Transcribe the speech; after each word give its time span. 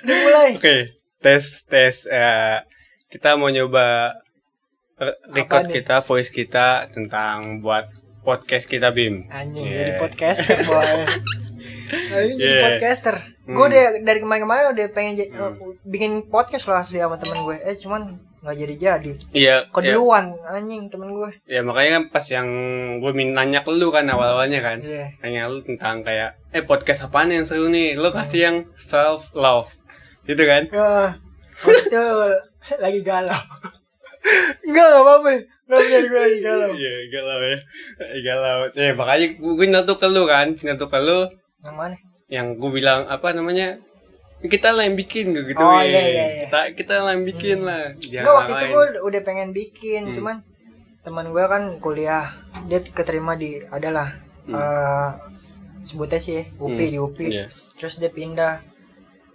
Dimulai. 0.00 0.50
Oke, 0.54 0.76
tes 1.18 1.44
tes 1.64 2.04
eh, 2.06 2.58
kita 3.08 3.34
mau 3.34 3.48
nyoba 3.48 4.18
re- 4.96 5.18
record 5.32 5.66
kita, 5.68 6.00
voice 6.00 6.28
kita 6.28 6.88
tentang 6.88 7.60
buat 7.60 7.88
podcast 8.20 8.64
kita 8.64 8.88
Bim. 8.90 9.28
Anjing 9.28 9.64
Yeah. 9.64 9.78
jadi 9.78 9.92
podcaster 9.98 10.58
boy. 10.62 10.84
Anjing 12.10 12.36
jadi 12.36 12.48
Yeah. 12.50 12.62
podcaster. 12.66 13.16
Hmm. 13.44 13.54
Gue 13.54 13.66
udah 13.68 13.84
dari 14.00 14.18
kemarin-kemarin 14.18 14.72
udah 14.72 14.86
pengen 14.90 15.14
j- 15.18 15.30
bikin 15.82 16.12
podcast 16.26 16.64
loh 16.64 16.76
asli 16.76 16.98
sama 16.98 17.16
temen 17.16 17.40
gue. 17.40 17.56
Eh 17.58 17.76
cuman 17.76 18.16
nggak 18.44 18.56
jadi-jadi. 18.60 19.10
Iya. 19.32 19.64
ya, 19.64 19.72
Keduluan 19.72 20.36
anjing 20.44 20.92
temen 20.92 21.16
gue. 21.16 21.32
ya 21.48 21.64
makanya 21.64 21.90
kan 21.96 22.04
pas 22.12 22.26
yang 22.28 22.48
gue 23.00 23.12
minta 23.16 23.40
nanya 23.40 23.64
ke 23.64 23.72
lu 23.72 23.88
kan 23.88 24.04
awal-awalnya 24.04 24.60
kan. 24.60 24.78
Iya. 24.84 25.16
Nanya 25.24 25.48
lu 25.48 25.64
tentang 25.64 26.04
kayak 26.04 26.36
eh 26.52 26.60
podcast 26.60 27.08
apaan 27.08 27.32
yang 27.32 27.48
seru 27.48 27.72
nih? 27.72 27.96
Lu 27.96 28.12
kasih 28.12 28.40
yang 28.44 28.56
self 28.76 29.32
love. 29.32 29.72
Gitu 30.28 30.44
kan? 30.44 30.68
Ya, 30.68 31.16
lagi 32.84 33.00
galau. 33.00 33.32
Enggak, 34.64 34.86
enggak 34.88 35.02
apa-apa. 35.04 35.30
Enggak 35.64 35.80
benar 35.80 36.02
gue 36.04 36.20
lagi 36.20 36.38
galau. 36.40 36.70
Iya, 36.72 36.92
galau 37.08 37.40
ya. 37.40 37.58
Galau. 38.20 38.58
Ya 38.72 38.92
makanya 38.92 39.26
gue, 39.36 39.66
nyatu 39.68 39.94
ke 39.96 40.06
lu 40.08 40.22
kan, 40.24 40.46
nyatu 40.52 40.86
ke 40.88 40.98
lu 41.00 41.18
Yang 41.64 41.76
mana? 41.76 41.96
yang 42.24 42.46
gue 42.56 42.70
bilang 42.72 43.04
apa 43.04 43.32
namanya 43.32 43.76
kita 44.44 44.68
lah 44.70 44.84
yang 44.84 44.94
bikin 44.94 45.32
gitu 45.32 45.56
Oh, 45.56 45.80
iya, 45.80 46.00
iya, 46.00 46.04
iya. 46.04 46.24
kita 46.44 46.58
kita 46.74 46.94
lah 47.00 47.12
yang 47.12 47.24
bikin 47.24 47.58
lah 47.60 47.96
Jangan 47.96 48.20
Enggak 48.20 48.34
waktu 48.34 48.52
itu 48.52 48.66
gue 48.68 48.84
udah 49.02 49.20
pengen 49.22 49.48
bikin, 49.50 50.02
Hmm. 50.04 50.14
cuman 50.14 50.36
teman 51.00 51.26
gue 51.28 51.44
kan 51.44 51.62
kuliah, 51.78 52.28
dia 52.64 52.80
keterima 52.80 53.34
di 53.34 53.60
adalah 53.66 54.16
eh 54.44 55.08
sebutnya 55.82 56.16
sih 56.18 56.44
UPI 56.54 56.72
Hmm. 56.80 56.92
di 56.92 56.98
UPI. 56.98 57.26
Iya. 57.30 57.46
Terus 57.74 57.96
dia 57.96 58.08
pindah 58.08 58.60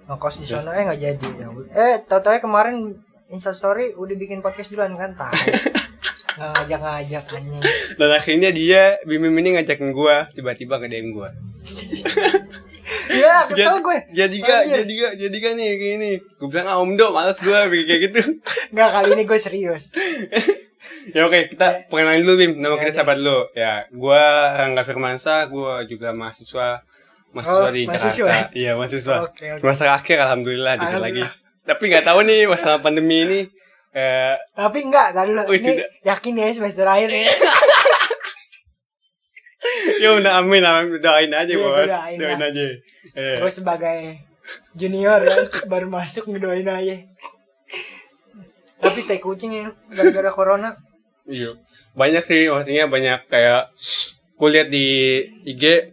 ngekos 0.06 0.42
di 0.42 0.46
sana 0.46 0.74
eh 0.74 0.84
nggak 0.84 1.00
jadi 1.00 1.30
ya. 1.36 1.48
Eh 1.72 1.94
tahu-tahu 2.04 2.40
kemarin 2.40 2.98
Insta 3.28 3.52
story 3.52 3.94
udah 3.94 4.16
bikin 4.16 4.42
podcast 4.42 4.70
duluan 4.70 4.90
kan 4.92 5.14
tai. 5.14 5.34
Nggak 6.30 6.50
ngajak-ngajak 6.56 7.26
anjing. 7.32 7.64
dan 8.00 8.10
akhirnya 8.12 8.50
dia 8.50 8.96
Bimim 9.04 9.34
ini 9.36 9.50
ngajakin 9.54 9.92
gue 9.92 10.16
tiba-tiba 10.32 10.80
ke 10.80 10.88
DM 10.88 11.12
gue 11.12 11.30
Ya 13.30 13.40
kesel 13.46 13.78
gue. 13.80 13.98
jadi 14.12 14.36
gak 14.40 14.60
Anjir. 14.60 14.76
jadi 14.80 14.94
gak 14.96 15.14
jadi 15.20 15.38
gak 15.38 15.54
nih 15.54 15.70
kayak 15.72 15.94
ini 15.96 16.12
gue 16.18 16.48
bilang 16.48 16.68
ah 16.68 16.78
om 16.78 16.92
do 16.92 17.08
males 17.10 17.38
gue 17.38 17.52
kayak 17.80 18.00
gitu 18.04 18.22
Nggak 18.74 18.90
kali 18.92 19.08
ini 19.12 19.24
gue 19.24 19.38
serius. 19.38 19.84
ya 21.14 21.22
oke 21.24 21.40
kita 21.50 21.86
perkenalan 21.86 22.22
dulu 22.22 22.34
Bim 22.38 22.52
nama 22.58 22.74
Ya, 22.74 22.80
kita 22.80 22.90
ya. 22.90 22.96
siapa 22.96 23.14
dulu 23.14 23.40
ya 23.54 23.74
gue 23.86 24.24
Rangga 24.56 24.82
Firmansa 24.82 25.36
gue 25.46 25.74
juga 25.88 26.10
mahasiswa 26.12 26.82
mahasiswa 27.30 27.62
Oh, 27.62 27.70
di 27.70 27.84
mahasiswa 27.84 28.26
Jakarta 28.26 28.54
iya 28.54 28.72
mahasiswa 28.74 29.16
Oke, 29.24 29.46
oke. 29.50 29.60
semester 29.60 29.88
akhir 29.88 30.18
alhamdulillah 30.20 30.74
dikit 30.76 31.00
lagi 31.00 31.24
tapi 31.62 31.84
nggak 31.88 32.02
tahu 32.04 32.20
nih 32.24 32.46
masalah 32.46 32.80
pandemi 32.80 33.22
ini 33.22 33.40
eh 33.90 34.38
Tapi 34.54 34.86
enggak, 34.86 35.08
tadi 35.12 35.30
dulu. 35.30 35.42
Oh, 35.44 35.50
Ini 35.52 35.66
sudah. 35.68 35.90
yakin 36.06 36.34
ya 36.36 36.48
semester 36.52 36.86
akhir. 36.86 37.10
Ya 37.10 37.26
udah 40.20 40.34
amin, 40.38 40.64
amin 40.64 40.98
doain 40.98 41.32
aja 41.32 41.50
Iya, 41.50 41.60
bos, 41.60 41.88
doain 41.88 42.18
doain 42.18 42.42
aja. 42.42 42.66
Eh, 43.16 43.38
Gue 43.40 43.52
sebagai 43.52 44.00
junior 44.74 45.22
ya, 45.22 45.38
baru 45.66 45.88
masuk 45.88 46.28
ngedoain 46.28 46.66
aja. 46.66 46.96
Tapi 48.80 49.00
tai 49.04 49.20
kucing 49.20 49.52
ya, 49.52 49.66
gara-gara 49.92 50.32
corona. 50.32 50.70
iya. 51.28 51.52
Banyak 51.94 52.24
sih, 52.24 52.48
maksudnya 52.48 52.88
banyak 52.88 53.28
kayak 53.28 53.76
kulihat 54.40 54.72
di 54.72 55.20
IG 55.44 55.92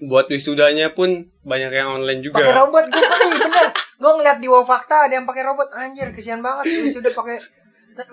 buat 0.00 0.24
wisudanya 0.26 0.94
pun 0.94 1.28
banyak 1.42 1.68
yang 1.68 2.00
online 2.00 2.24
juga. 2.24 2.40
Pakai 2.40 2.56
robot 2.56 2.84
gue 2.86 3.02
bener. 3.44 3.66
Gue 3.98 4.12
ngeliat 4.14 4.38
di 4.38 4.48
Wow 4.48 4.64
Fakta 4.64 5.04
ada 5.04 5.14
yang 5.14 5.26
pakai 5.26 5.42
robot. 5.42 5.68
Anjir, 5.74 6.08
kesian 6.10 6.40
banget 6.40 6.70
wisuda 6.70 7.10
pakai 7.10 7.42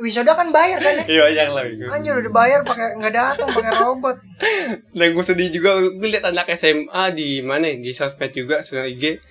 wisuda 0.02 0.34
kan 0.34 0.50
bayar 0.50 0.82
kan 0.82 1.06
ya. 1.06 1.30
Iya 1.30 1.54
lah 1.54 1.64
itu. 1.70 1.86
Anjir 1.86 2.18
udah 2.18 2.34
bayar 2.34 2.60
pakai 2.66 2.98
nggak 2.98 3.14
datang 3.14 3.48
pakai 3.54 3.74
robot. 3.78 4.18
Dan 4.98 5.08
gue 5.14 5.26
sedih 5.26 5.50
juga, 5.54 5.78
gue 5.78 6.10
lihat 6.10 6.26
anak 6.26 6.50
SMA 6.58 7.04
di 7.14 7.46
mana 7.46 7.70
ya, 7.70 7.78
di 7.78 7.92
sosmed 7.94 8.32
juga, 8.34 8.66
sosial 8.66 8.90
IG 8.90 9.22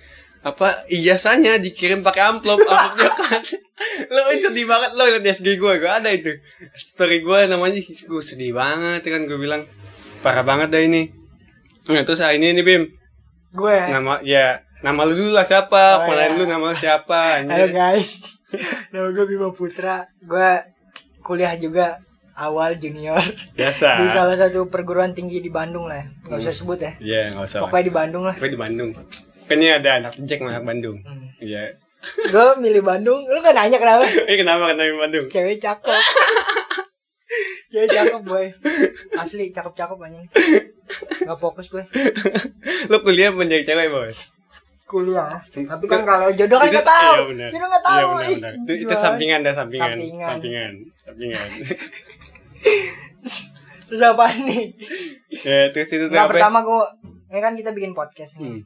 apa 0.45 0.85
ijazahnya 0.93 1.57
dikirim 1.57 2.05
pakai 2.05 2.21
amplop 2.29 2.61
amplopnya 2.61 3.09
kan 3.17 3.41
lo 4.13 4.29
itu 4.29 4.45
sedih 4.45 4.69
banget 4.69 4.93
lo 4.93 5.03
liat 5.09 5.25
di 5.25 5.33
SG 5.33 5.57
gue 5.57 5.73
gue 5.81 5.89
ada 5.89 6.05
itu 6.13 6.37
story 6.77 7.25
gue 7.25 7.49
namanya 7.49 7.81
gue 7.81 8.21
sedih 8.21 8.53
banget 8.53 9.01
kan 9.09 9.25
gue 9.25 9.41
bilang 9.41 9.65
parah 10.21 10.45
banget 10.45 10.69
dah 10.69 10.85
ini 10.85 11.09
nah 11.89 12.05
terus 12.05 12.21
hari 12.21 12.37
ini 12.37 12.61
nih 12.61 12.65
Bim 12.65 12.83
Gue. 13.57 13.73
nama 13.89 14.21
ya 14.21 14.61
nama 14.85 15.01
lu 15.01 15.13
dulu 15.15 15.31
lah 15.31 15.41
siapa 15.43 16.05
Oh, 16.05 16.13
iya. 16.13 16.29
lu 16.31 16.45
nama 16.45 16.61
lu 16.63 16.77
siapa 16.77 17.41
Halo 17.41 17.49
anjir 17.49 17.69
guys. 17.71 18.37
Nama 18.93 19.07
gue 19.09 19.25
Bima 19.25 19.49
Putra. 19.49 20.05
Gue 20.21 20.49
kuliah 21.19 21.53
juga 21.55 21.97
awal 22.33 22.75
junior 22.75 23.17
biasa 23.53 23.97
di 23.97 24.07
salah 24.07 24.35
satu 24.35 24.67
perguruan 24.67 25.11
tinggi 25.11 25.39
di 25.39 25.49
Bandung 25.49 25.87
lah. 25.87 25.97
ya. 25.97 26.05
Nggak 26.23 26.39
usah 26.39 26.53
sebut 26.53 26.77
ya. 26.77 26.91
iya 26.99 27.21
nggak 27.31 27.45
usah 27.45 27.59
Pokoknya 27.61 27.83
di 27.83 27.93
Bandung 27.93 28.23
lah. 28.23 28.33
pokoknya 28.33 28.51
di 28.51 28.61
Bandung 28.61 28.89
kan 29.45 29.55
ini 29.55 29.67
ada 29.69 29.89
anak 29.95 30.13
Jack 30.21 30.39
anak 30.39 30.61
Bandung 30.63 30.97
Hmm. 31.01 31.27
iya 31.39 31.73
Gue 32.31 32.47
milih 32.59 32.81
Bandung. 32.81 33.25
Lu 33.25 33.41
kan 33.41 33.53
nanya 33.53 33.75
kenapa? 33.75 34.05
eh 34.05 34.37
kenapa 34.39 34.69
kenapa 34.69 34.85
di 34.85 34.95
Bandung 34.95 35.25
Cewek 35.27 35.57
cakep. 35.57 36.01
Cewek 37.67 37.89
cakep 37.89 38.21
boy. 38.23 38.45
Asli 39.15 39.49
cakep-cakep 39.49 39.97
anjing. 39.99 40.27
Gak 41.19 41.39
fokus 41.39 41.67
gue. 41.67 41.83
lu 42.85 43.01
kuliah 43.01 43.31
menjadi 43.31 43.65
cewek 43.65 43.89
bos 43.89 44.37
Kuliah. 44.85 45.41
Tapi 45.41 45.85
kan 45.85 46.01
kalau 46.01 46.29
jodoh 46.29 46.55
kan 46.55 46.69
Itu- 46.69 46.77
gak 46.77 46.85
tahu. 46.85 47.11
iya, 47.11 47.23
benar. 47.25 47.49
Jodoh 47.49 47.67
gak 47.67 47.83
tahu. 47.83 48.09
Iya, 48.15 48.27
benar, 48.31 48.51
Itu, 48.55 48.71
itu 48.77 48.93
sampingan 48.95 49.39
dah 49.41 49.53
sampingan. 49.53 49.89
Sampingan. 49.91 50.29
Sampingan. 50.29 50.73
Sampingan. 51.03 51.47
Terus 53.85 54.01
apa 54.01 54.25
nih? 54.35 54.73
ya, 55.45 55.69
terus 55.69 55.87
itu 55.87 56.05
Nah 56.09 56.25
apa? 56.25 56.33
pertama 56.33 56.57
gue 56.61 56.83
Ya 57.29 57.39
kan 57.39 57.53
kita 57.53 57.69
bikin 57.69 57.93
podcast 57.93 58.39
nih 58.39 58.57
Hmm. 58.57 58.61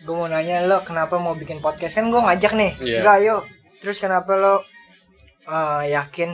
Gue 0.00 0.14
mau 0.14 0.26
nanya 0.26 0.64
lo 0.64 0.80
kenapa 0.80 1.18
mau 1.18 1.34
bikin 1.34 1.58
podcast 1.58 1.98
Kan 1.98 2.08
gue 2.08 2.18
ngajak 2.18 2.52
nih 2.54 2.70
Iya. 2.78 2.98
Enggak 3.02 3.14
ayo 3.20 3.36
Terus 3.82 3.98
kenapa 3.98 4.34
lo 4.34 4.62
eh, 5.44 5.82
Yakin 5.90 6.30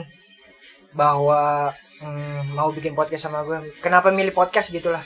Bahwa 0.93 1.69
hmm, 1.99 2.53
Mau 2.53 2.69
bikin 2.69 2.93
podcast 2.93 3.25
sama 3.25 3.41
gue 3.41 3.73
Kenapa 3.77 4.09
milih 4.09 4.31
podcast 4.31 4.69
gitu 4.69 4.89
lah 4.89 5.01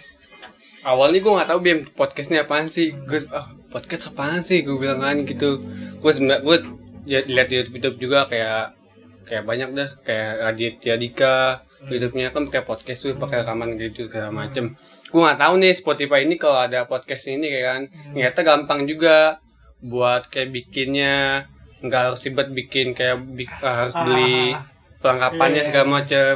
Awalnya 0.83 1.19
gue 1.21 1.37
gak 1.37 1.47
tahu 1.47 1.59
Bim 1.61 1.79
podcastnya 1.87 2.41
apaan 2.41 2.65
sih. 2.65 2.89
Gue 3.05 3.21
ah, 3.29 3.53
podcast 3.71 4.07
apaan 4.07 4.39
sih? 4.39 4.61
Gue 4.61 4.77
bilang 4.77 4.99
kan 4.99 5.17
gitu. 5.23 5.63
Gue 5.97 6.11
sebenarnya 6.11 6.43
gue 6.43 6.57
ya, 7.05 7.19
lihat 7.23 7.47
di 7.47 7.55
YouTube, 7.57 7.75
YouTube 7.75 7.97
juga 8.01 8.19
kayak 8.25 8.75
kayak 9.21 9.43
banyak 9.43 9.69
dah 9.71 9.89
kayak 10.01 10.29
Raditya 10.41 10.95
Dika 10.95 11.37
YouTube-nya 11.81 12.29
kan 12.29 12.45
pakai 12.45 12.61
podcast 12.61 12.99
tuh 13.01 13.15
pakai 13.15 13.41
rekaman 13.41 13.73
gitu 13.73 14.05
segala 14.05 14.29
macem 14.29 14.75
gue 15.07 15.17
nggak 15.17 15.39
tahu 15.39 15.53
nih 15.57 15.73
Spotify 15.73 16.19
ini 16.21 16.35
kalau 16.35 16.57
ada 16.59 16.83
podcast 16.83 17.25
ini 17.25 17.47
kayak 17.47 17.67
kan 17.67 17.83
ternyata 18.11 18.39
gampang 18.41 18.81
juga 18.85 19.39
buat 19.79 20.27
kayak 20.27 20.51
bikinnya 20.51 21.47
nggak 21.79 22.01
harus 22.03 22.21
ribet 22.23 22.49
bikin 22.51 22.91
kayak 22.91 23.17
bi- 23.23 23.49
ah, 23.61 23.85
harus 23.85 23.95
beli 23.95 24.51
Ah. 24.51 24.61
perlengkapannya 24.99 25.57
Iya. 25.57 25.67
segala 25.69 25.85
macem 25.87 26.33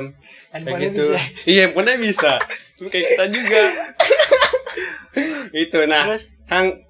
kayak 0.52 0.78
gitu 0.84 1.04
bisa. 1.10 1.20
iya 1.46 1.62
handphonenya 1.68 2.00
bisa 2.00 2.32
kayak 2.86 3.06
kita 3.12 3.26
juga 3.28 3.62
itu 5.68 5.80
nah 5.86 6.04
Terus? 6.08 6.26
Hang 6.46 6.85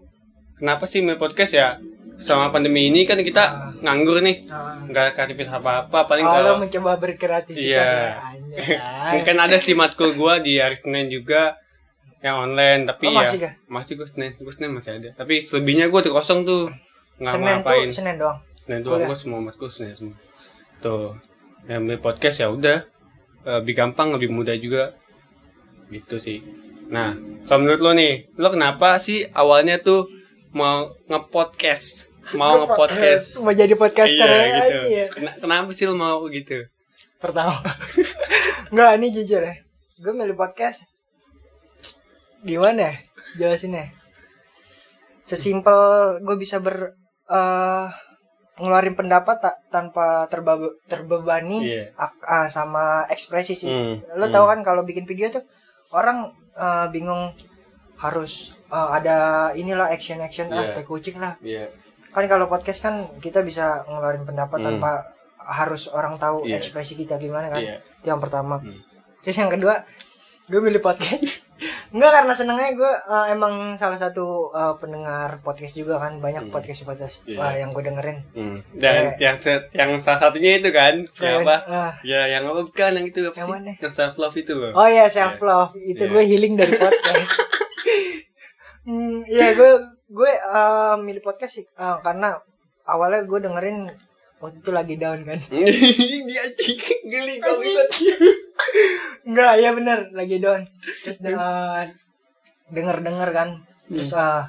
kenapa 0.55 0.83
sih 0.85 0.99
main 0.99 1.15
podcast 1.15 1.53
ya? 1.53 1.77
Sama 2.15 2.47
pandemi 2.47 2.87
ini 2.87 3.03
kan 3.03 3.19
kita 3.19 3.75
nganggur 3.83 4.23
nih. 4.23 4.47
Nah, 4.47 4.87
nggak 4.87 5.19
kreativitas 5.19 5.51
apa 5.51 5.83
apa 5.83 6.07
paling 6.07 6.23
Kalau 6.23 6.55
kalau 6.55 6.63
mencoba 6.63 6.95
berkreativitas 6.95 7.59
Iya. 7.59 7.91
ya, 8.55 8.83
mungkin 9.19 9.35
ada 9.35 9.59
sih 9.59 9.75
matkul 9.75 10.15
gua 10.15 10.39
di 10.39 10.55
hari 10.55 10.79
Senin 10.79 11.11
juga 11.11 11.59
yang 12.23 12.47
online 12.47 12.87
tapi 12.87 13.11
Oh, 13.11 13.19
ya 13.19 13.51
masih 13.67 13.99
gua 13.99 14.07
Senin 14.07 14.31
gua 14.39 14.53
Senin 14.55 14.71
masih 14.71 14.95
ada. 14.95 15.11
Tapi 15.11 15.43
selebihnya 15.43 15.91
gua 15.91 15.99
tuh 15.99 16.15
kosong 16.15 16.47
tuh 16.47 16.71
nggak 17.19 17.35
Senin 17.35 17.47
ngapain. 17.59 17.87
Tuh 17.91 17.95
Senin 17.99 18.15
doang? 18.15 18.39
Senin 18.63 18.79
doang 18.79 19.03
gua 19.03 19.17
semua 19.19 19.39
matkul 19.43 19.67
Senin 19.67 19.95
semua. 19.99 20.15
Tuh 20.79 21.19
yang 21.67 21.83
beli 21.83 21.99
podcast 21.99 22.39
ya 22.39 22.47
udah. 22.47 22.87
Lebih 23.43 23.75
gampang 23.75 24.15
lebih 24.15 24.31
mudah 24.31 24.55
juga. 24.55 24.95
Gitu 25.91 26.15
sih. 26.15 26.39
Nah 26.87 27.11
kalau 27.43 27.67
menurut 27.67 27.81
lo 27.83 27.91
nih 27.91 28.31
lo 28.39 28.47
kenapa 28.49 28.95
sih 28.97 29.27
awalnya 29.35 29.83
tuh 29.83 30.14
mau 30.55 30.95
ngepodcast 31.11 32.15
mau 32.33 32.65
ngepodcast. 32.65 33.37
Mau 33.45 33.53
jadi 33.53 33.77
podcaster 33.77 34.25
iya 34.25 34.41
ya 34.41 34.57
gitu. 34.65 34.79
iya. 34.89 35.05
Kena- 35.13 35.37
kenapa 35.37 35.69
sih 35.69 35.85
lo 35.85 35.93
mau 35.93 36.25
gitu? 36.25 36.57
Pertama. 37.21 37.53
Nggak 38.73 38.91
ini 38.97 39.07
jujur 39.13 39.45
ya. 39.45 39.53
Gue 40.01 40.13
milih 40.17 40.33
podcast. 40.33 40.89
Gimana 42.41 42.89
ya? 42.89 42.93
Jelasinnya. 43.37 43.93
Sesimpel 45.21 45.77
gue 46.25 46.35
bisa 46.41 46.57
ber 46.57 46.97
eh, 47.29 47.85
ngeluarin 48.57 48.97
pendapat 48.97 49.37
tak 49.45 49.55
tanpa 49.69 50.25
terba- 50.25 50.73
terbebani 50.89 51.61
Iya. 51.61 51.93
ak- 51.93 52.25
ah, 52.25 52.47
sama 52.49 53.05
ekspresi 53.13 53.53
sih. 53.53 53.69
Hmm, 53.69 54.01
lo 54.17 54.25
hmm. 54.25 54.33
tau 54.33 54.49
kan 54.49 54.65
kalau 54.65 54.81
bikin 54.81 55.05
video 55.05 55.29
tuh 55.29 55.45
orang 55.93 56.33
eh, 56.57 56.87
bingung 56.89 57.37
harus 58.01 58.57
eh, 58.75 58.87
ada 58.93 59.17
inilah 59.53 59.87
action 59.87 60.19
action 60.19 60.47
ah 60.49 60.59
Iya. 60.59 60.71
kayak 60.75 60.85
kucing 60.85 61.17
lah 61.17 61.33
Iya. 61.39 61.71
kan 62.09 62.27
kalau 62.27 62.45
podcast 62.45 62.79
kan 62.79 62.95
kita 63.17 63.39
bisa 63.41 63.83
ngeluarin 63.85 64.23
pendapat 64.23 64.59
Hmm. 64.59 64.67
tanpa 64.69 64.91
harus 65.37 65.87
orang 65.87 66.15
tahu 66.15 66.43
Iya. 66.43 66.57
ekspresi 66.57 66.95
kita 66.95 67.15
gimana 67.15 67.47
kan 67.47 67.59
Iya. 67.59 67.79
itu 67.79 68.07
yang 68.07 68.19
pertama 68.19 68.57
Hmm. 68.57 68.75
terus 69.19 69.35
yang 69.35 69.47
kedua 69.47 69.79
gue 70.45 70.59
milih 70.59 70.79
podcast 70.79 71.41
Enggak 71.87 72.11
karena 72.13 72.33
senengnya 72.35 72.75
gue 72.75 72.91
eh, 73.07 73.25
emang 73.31 73.53
salah 73.73 73.95
satu 73.95 74.51
eh, 74.51 74.75
pendengar 74.75 75.39
podcast 75.39 75.71
juga 75.73 75.95
kan 75.97 76.19
banyak 76.19 76.43
Hmm. 76.43 76.51
podcast 76.51 76.83
podcast 76.83 77.15
Iya. 77.23 77.63
yang 77.63 77.71
gue 77.71 77.79
dengerin 77.81 78.19
Hmm. 78.31 78.57
Dan 78.73 79.15
Kayak- 79.15 79.17
yang 79.17 79.35
yang 79.71 79.91
salah 79.97 80.19
satunya 80.21 80.59
itu 80.59 80.69
kan, 80.69 81.07
Friend, 81.09 81.23
yang 81.31 81.43
apa? 81.43 81.57
ah. 81.65 81.91
Ya 82.01 82.27
yang 82.27 82.43
apa 82.45 82.61
bukan 82.61 82.91
yang 82.93 83.05
itu 83.05 83.23
apa 83.23 83.31
Yang 83.33 83.47
sih? 83.47 83.53
mana? 83.53 83.71
Yang 83.79 83.93
self 83.93 84.15
love 84.17 84.35
itu 84.35 84.51
loh. 84.51 84.71
Oh 84.73 84.83
ya 84.85 85.05
self 85.07 85.39
love 85.39 85.71
itu 85.77 85.99
Iya. 86.01 86.11
gue 86.11 86.23
healing 86.25 86.53
dari 86.55 86.73
podcast. 86.75 87.29
hmm, 88.85 89.25
iya 89.27 89.53
gue 89.53 89.71
gue 90.07 90.31
eh, 90.31 90.95
milih 91.01 91.21
podcast 91.21 91.59
sih 91.59 91.65
eh, 91.65 91.97
karena 92.01 92.37
awalnya 92.85 93.25
gue 93.25 93.39
dengerin 93.41 93.89
waktu 94.39 94.61
itu 94.61 94.69
lagi 94.69 94.95
down 94.99 95.25
kan. 95.25 95.39
Dia 96.29 96.43
geli 97.03 97.41
kau 97.41 97.57
itu. 97.57 97.81
Enggak 99.25 99.53
ya 99.57 99.69
bener 99.73 100.13
lagi 100.13 100.37
down. 100.37 100.69
Terus 101.01 101.17
eh, 101.25 101.83
denger 102.69 102.97
denger 103.01 103.29
kan. 103.33 103.49
Terus 103.89 104.13
eh, 104.13 104.43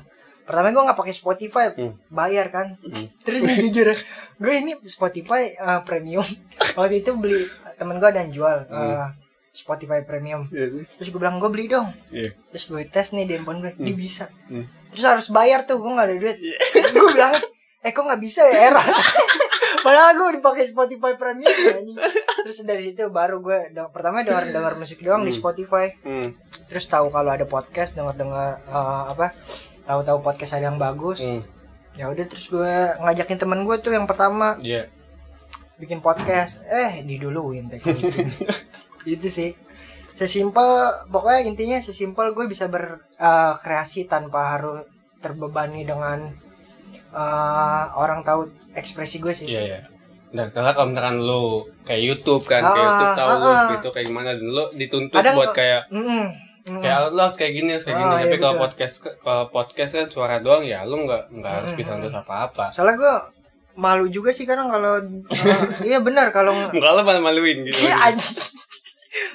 pertama 0.44 0.70
gue 0.70 0.84
nggak 0.84 0.98
pakai 1.00 1.14
Spotify 1.16 1.64
Hmm. 1.72 1.96
bayar 2.12 2.52
kan. 2.52 2.76
Hmm. 2.84 3.06
Terus 3.24 3.40
nih 3.42 3.56
jujur 3.68 3.88
gue 4.36 4.54
ini 4.54 4.76
Spotify 4.84 5.56
eh, 5.56 5.80
premium. 5.88 6.26
Waktu 6.76 7.00
itu 7.00 7.16
beli 7.16 7.40
temen 7.80 7.96
gue 7.96 8.08
ada 8.08 8.20
yang 8.20 8.32
jual 8.36 8.56
eh, 8.68 9.08
Spotify 9.56 10.04
premium. 10.04 10.44
Ya, 10.52 10.68
terus. 10.68 11.00
Terus 11.00 11.08
gue 11.08 11.20
bilang 11.20 11.40
gue 11.40 11.48
beli 11.48 11.72
dong. 11.72 11.88
Iya. 12.12 12.36
Terus 12.52 12.64
gue 12.68 12.82
tes 12.84 13.08
nih 13.16 13.24
di 13.24 13.32
handphone 13.40 13.64
gue, 13.64 13.72
ini 13.80 13.96
bisa. 13.96 14.28
Hmm. 14.52 14.68
Terus 14.92 15.04
harus 15.08 15.26
bayar 15.32 15.64
tuh, 15.64 15.80
gue 15.80 15.88
gak 15.88 16.06
ada 16.12 16.16
duit. 16.20 16.36
gue 16.92 17.08
bilang, 17.16 17.32
eh 17.80 17.90
kok 17.90 18.04
gak 18.04 18.20
bisa 18.20 18.44
ya 18.44 18.76
era? 18.76 18.84
Padahal 19.86 20.18
gue 20.18 20.42
pakai 20.42 20.66
Spotify 20.66 21.14
Premium 21.14 21.46
anjing. 21.48 21.96
Terus 22.44 22.58
dari 22.66 22.82
situ 22.82 23.06
baru 23.08 23.38
gue 23.38 23.70
pertama 23.94 24.26
denger 24.26 24.50
denger 24.50 24.74
musik 24.76 24.98
doang 25.00 25.22
di 25.22 25.30
Spotify. 25.30 25.94
Hmm. 26.02 26.34
Terus 26.66 26.84
tahu 26.90 27.08
kalau 27.08 27.30
ada 27.30 27.46
podcast, 27.46 27.94
denger 27.94 28.18
denger 28.18 28.50
eh, 28.66 29.04
apa? 29.14 29.30
Tahu-tahu 29.86 30.18
podcast 30.20 30.58
ada 30.58 30.68
yang 30.68 30.78
bagus. 30.78 31.22
Hmm. 31.22 31.46
Ya 31.96 32.10
udah 32.12 32.26
terus 32.28 32.50
gue 32.50 32.72
ngajakin 33.00 33.38
temen 33.40 33.64
gue 33.64 33.76
tuh 33.80 33.94
yang 33.94 34.04
pertama 34.04 34.58
Iya. 34.60 34.90
Bikin 35.76 36.00
podcast. 36.00 36.64
Eh 36.64 37.02
diduluin 37.02 37.68
teh 37.68 37.80
itu 39.06 39.28
sih 39.38 39.52
sesimpel 40.10 40.68
pokoknya 41.06 41.44
intinya 41.44 41.78
sesimpel 41.78 42.32
gue 42.32 42.46
bisa 42.46 42.66
berkreasi 42.66 44.04
tanpa 44.04 44.56
harus 44.56 44.88
terbebani 45.18 45.82
dengan 45.82 46.24
eh, 47.12 47.84
orang 47.92 48.20
tahu 48.22 48.46
ekspresi 48.72 49.16
gue 49.18 49.32
sih 49.32 49.46
Iya, 49.46 49.62
iya. 49.62 49.80
Nah, 50.26 50.50
karena 50.50 50.72
kalau 50.72 50.90
misalkan 50.90 51.16
lo 51.18 51.40
kayak 51.82 52.02
YouTube 52.02 52.44
kan, 52.44 52.60
kayak 52.60 52.76
Ah, 52.76 52.88
YouTube 52.90 53.14
tahu 53.14 53.30
ah, 53.30 53.40
ah. 53.46 53.68
gitu 53.72 53.88
kayak 53.90 54.06
gimana 54.06 54.30
dan 54.32 54.46
lo 54.46 54.64
dituntut 54.70 55.16
Kadang- 55.16 55.36
buat 55.36 55.52
kayak 55.52 55.82
Mm-mm. 55.88 56.24
Mm. 56.66 56.80
kayak 56.82 56.98
lo 57.14 57.20
harus 57.22 57.36
kayak 57.38 57.52
gini, 57.54 57.68
harus 57.70 57.84
kayak 57.86 57.96
gini. 57.96 58.10
Ah, 58.10 58.18
Tapi 58.18 58.28
iya, 58.32 58.42
kalau 58.42 58.54
podcast 58.58 58.94
kalau 59.22 59.44
podcast 59.48 59.90
kan 59.92 60.06
suara 60.10 60.36
doang 60.40 60.64
ya 60.64 60.82
lo 60.82 60.98
nggak 60.98 61.22
nggak 61.30 61.52
harus 61.54 61.72
bisa 61.72 61.94
nuntut 61.94 62.10
apa-apa. 62.16 62.74
soalnya 62.74 62.96
gue 62.98 63.14
malu 63.76 64.06
juga 64.06 64.30
sih 64.30 64.42
kadang 64.42 64.66
kalau 64.66 64.98
eh, 64.98 65.58
iya 65.84 66.00
benar 66.00 66.28
kalau 66.30 66.52
Enggak 66.74 66.92
lo 66.92 67.02
malu 67.02 67.20
maluin 67.22 67.62
gitu. 67.62 67.76
iya 67.82 68.10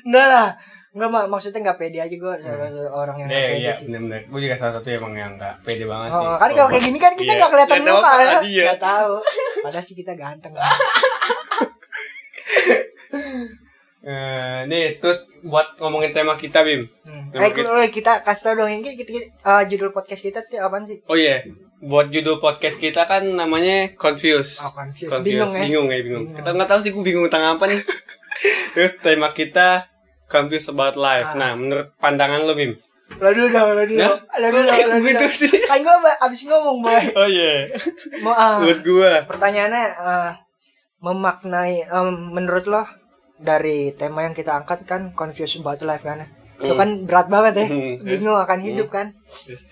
enggak 0.04 0.28
lah 0.28 0.50
enggak 0.92 1.10
mak 1.10 1.26
maksudnya 1.26 1.64
nggak 1.64 1.78
pede 1.78 1.98
aja 2.00 2.12
gue 2.12 2.34
satu 2.36 2.60
orang 2.92 3.16
yang 3.16 3.28
nggak 3.28 3.40
Eh, 3.40 3.48
pede 3.48 3.60
iya, 3.60 3.72
sih 3.72 3.86
bener-bener. 3.88 4.22
Gue 4.28 4.40
juga 4.42 4.56
salah 4.56 4.74
satu 4.76 4.90
emang 4.90 5.14
yang 5.14 5.32
nggak 5.34 5.56
pede 5.62 5.86
banget 5.86 6.10
sih. 6.12 6.20
Oh, 6.22 6.36
kan 6.36 6.50
kalau 6.52 6.68
kayak 6.68 6.84
gini 6.84 6.98
kan 6.98 7.14
kita 7.14 7.24
Iya. 7.28 7.40
nggak 7.40 7.52
kelihatan 7.52 7.78
Nggak 7.78 7.88
tahu 7.88 7.98
muka 7.98 8.10
apa, 8.10 8.22
ya 8.22 8.40
iya. 8.44 8.64
nggak 8.68 8.82
tahu 8.84 9.14
padahal 9.62 9.86
sih 9.86 9.96
kita 9.96 10.14
ganteng 10.14 10.54
Eh, 14.02 14.60
nih 14.66 14.98
terus 14.98 15.22
buat 15.44 15.78
ngomongin 15.78 16.10
tema 16.10 16.34
kita 16.34 16.66
Bim. 16.66 16.90
Hmm. 17.06 17.30
Nama 17.30 17.38
Eh, 17.40 17.52
kita- 17.52 17.70
kita, 17.70 17.86
kita 17.88 18.14
kasih 18.26 18.44
tau 18.44 18.54
dong 18.58 18.70
ini 18.72 18.82
kita, 18.82 19.06
kita- 19.06 19.30
eh, 19.40 19.64
judul 19.70 19.94
podcast 19.94 20.22
kita 20.24 20.42
tuh 20.42 20.58
apaan 20.58 20.82
sih? 20.82 20.98
Oh 21.06 21.14
iya, 21.14 21.46
buat 21.82 22.08
judul 22.08 22.38
podcast 22.38 22.78
kita 22.78 23.04
kan 23.04 23.26
namanya 23.26 23.90
Confuse. 23.96 24.62
Oh, 24.62 24.72
confused. 24.72 25.18
Bingung 25.20 25.50
ya? 25.50 25.60
bingung 25.60 25.88
ya, 25.88 26.00
bingung. 26.00 26.24
Bingung. 26.24 26.38
Kita 26.38 26.50
nggak 26.52 26.70
tahu 26.70 26.80
sih 26.80 26.92
gue 26.92 27.02
bingung 27.02 27.26
tentang 27.26 27.58
apa 27.58 27.66
nih. 27.66 27.82
Terus 28.74 28.92
tema 28.98 29.30
kita 29.32 29.90
Confused 30.26 30.70
about 30.70 30.96
life. 30.96 31.34
Ah. 31.34 31.38
Nah, 31.38 31.52
menurut 31.54 31.92
pandangan 31.98 32.40
lo 32.42 32.54
Bim? 32.54 32.72
Lo 33.12 33.30
dulu 33.30 33.50
dong, 33.50 33.76
lo 33.76 33.84
dulu. 33.84 34.00
Ya? 34.00 34.16
Lo 34.16 34.48
dulu, 34.48 34.64
lo 34.64 34.96
dulu. 34.96 35.10
gitu 35.10 35.26
sih? 35.28 35.52
Kan 35.66 35.82
gue 35.82 35.92
abis 36.22 36.48
ngomong, 36.48 36.80
boy. 36.80 37.02
Oh 37.20 37.28
iya. 37.28 37.68
Mau, 38.24 38.32
ah, 38.32 38.56
Menurut 38.58 38.80
gue. 38.80 39.12
pertanyaannya 39.28 39.84
eh, 39.92 40.32
memaknai 41.00 41.84
em, 41.84 42.08
menurut 42.32 42.66
lo 42.66 42.84
dari 43.36 43.92
tema 43.92 44.22
yang 44.22 44.32
kita 44.32 44.54
angkat 44.54 44.86
kan 44.86 45.12
confused 45.12 45.58
about 45.58 45.82
life 45.82 46.06
kan 46.06 46.30
itu 46.56 46.70
Hmm. 46.70 46.78
kan 46.78 46.90
berat 47.04 47.26
banget 47.26 47.54
ya 47.58 47.68
Hmm, 47.68 47.94
bingung 48.00 48.38
akan 48.38 48.60
hidup 48.62 48.88
kan 48.88 49.18
Yes. 49.44 49.66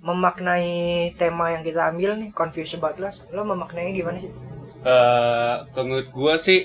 Memaknai 0.00 0.68
tema 1.14 1.52
yang 1.52 1.60
kita 1.60 1.88
ambil 1.88 2.16
nih 2.16 2.32
confused 2.32 2.74
about 2.74 2.96
life 2.96 3.20
lo 3.30 3.44
memaknainya 3.44 3.92
gimana 3.94 4.18
sih 4.18 4.32
Eh, 4.80 5.54
kalau 5.70 5.84
menurut 5.86 6.08
gue 6.08 6.34
sih 6.36 6.60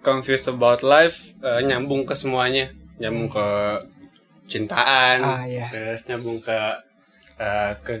Confused 0.00 0.48
about 0.48 0.80
life 0.80 1.36
eh, 1.38 1.60
nyambung 1.60 2.06
ke 2.06 2.14
semuanya, 2.14 2.70
nyambung 2.96 3.26
ke 3.26 3.44
cintaan, 4.46 5.18
Ah, 5.20 5.42
iya. 5.44 5.66
terus 5.68 6.06
nyambung 6.06 6.38
ke 6.38 6.54
eh, 7.36 7.72
ke 7.82 7.94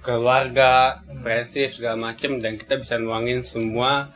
keluarga, 0.00 1.04
Hmm. 1.04 1.20
friendship 1.20 1.70
segala 1.70 2.00
macem 2.00 2.40
dan 2.40 2.56
kita 2.56 2.80
bisa 2.80 2.96
nuangin 2.96 3.44
semua 3.44 4.08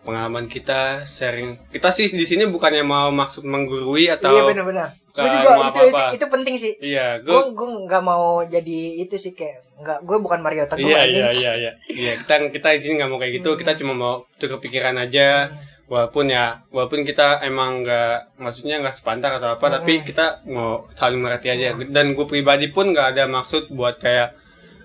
pengalaman 0.00 0.48
kita 0.48 1.04
sharing. 1.04 1.60
Kita 1.68 1.92
sih 1.92 2.08
di 2.08 2.24
sini 2.24 2.48
bukannya 2.48 2.80
mau 2.84 3.12
maksud 3.12 3.44
menggurui 3.44 4.08
atau 4.08 4.32
iya 4.32 4.42
benar-benar 4.48 4.88
gue 5.10 5.26
juga 5.26 5.50
mau 5.58 5.66
itu, 5.66 5.80
itu 5.82 5.90
apa-apa. 5.90 6.14
itu 6.14 6.26
penting 6.30 6.54
sih 6.54 6.72
Iya, 6.78 7.18
gue 7.20 7.40
gue 7.50 7.68
nggak 7.90 8.02
mau 8.06 8.46
jadi 8.46 8.80
itu 9.02 9.18
sih 9.18 9.34
kayak 9.34 9.58
nggak 9.82 9.98
gue 10.06 10.16
bukan 10.22 10.38
Mario 10.38 10.70
Teguh 10.70 10.86
Iya 10.86 11.02
iya 11.02 11.28
iya 11.34 11.52
iya. 11.58 11.72
Iya 11.90 12.12
kita 12.22 12.48
kita 12.54 12.78
di 12.78 12.80
sini 12.80 12.94
nggak 13.02 13.10
mau 13.10 13.18
kayak 13.18 13.42
gitu. 13.42 13.50
Kita 13.58 13.74
cuma 13.74 13.92
mau 13.92 14.14
tukar 14.38 14.62
pikiran 14.62 14.96
aja. 14.96 15.50
Walaupun 15.90 16.30
ya, 16.30 16.62
walaupun 16.70 17.02
kita 17.02 17.42
emang 17.42 17.82
nggak, 17.82 18.38
maksudnya 18.38 18.78
nggak 18.78 18.94
sepantar 18.94 19.42
atau 19.42 19.58
apa, 19.58 19.66
tapi 19.74 20.06
kita 20.06 20.38
mau 20.46 20.86
saling 20.94 21.18
mengerti 21.18 21.50
aja. 21.50 21.74
Dan 21.74 22.14
gue 22.14 22.30
pribadi 22.30 22.70
pun 22.70 22.94
nggak 22.94 23.18
ada 23.18 23.26
maksud 23.26 23.74
buat 23.74 23.98
kayak, 23.98 24.30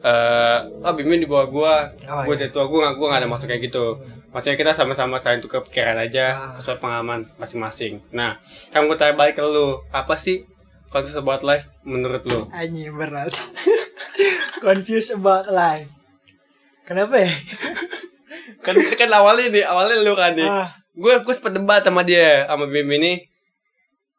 eh, 0.05 0.57
ah 0.79 0.93
Bimin 0.93 1.17
di 1.17 1.25
bawah 1.25 1.47
gue, 1.47 1.73
Oh, 2.05 2.21
gue 2.23 2.35
iya. 2.37 2.47
tua 2.47 2.63
gue 2.63 2.77
nggak, 2.77 2.93
gue 2.93 3.07
nggak 3.07 3.19
ada 3.19 3.27
maksud 3.27 3.47
kayak 3.47 3.63
gitu. 3.63 3.97
Maksudnya 4.29 4.53
kita 4.55 4.71
sama-sama 4.71 5.17
saling 5.17 5.39
tukar 5.39 5.61
pikiran 5.61 5.97
Ah. 5.97 6.05
aja, 6.05 6.25
sesuai 6.55 6.77
pengalaman 6.77 7.25
masing-masing. 7.35 8.05
Nah, 8.11 8.37
kan 8.69 8.85
gue 8.85 8.93
tanya 8.93 9.13
balik 9.13 9.33
ke 9.33 9.43
lu, 9.43 9.81
apa 9.89 10.13
sih 10.15 10.45
konsep 10.87 11.17
about 11.17 11.41
life 11.41 11.65
menurut 11.81 12.21
lu? 12.23 12.45
Anjing 12.49 12.93
berat. 12.93 13.33
Confused 14.61 15.11
about 15.13 15.47
life. 15.47 15.89
Kenapa 16.83 17.17
ya? 17.17 17.31
kan 18.61 18.73
kan 18.77 19.09
awalnya 19.11 19.49
nih 19.51 19.63
awalnya 19.63 19.97
lu 19.99 20.13
kan 20.13 20.33
nih 20.33 20.45
Ah. 20.45 20.69
gue 20.91 21.13
gue 21.19 21.33
sempat 21.33 21.53
debat 21.53 21.81
sama 21.81 22.01
dia 22.01 22.45
sama 22.45 22.65
Bim 22.65 22.85
ini 22.87 23.25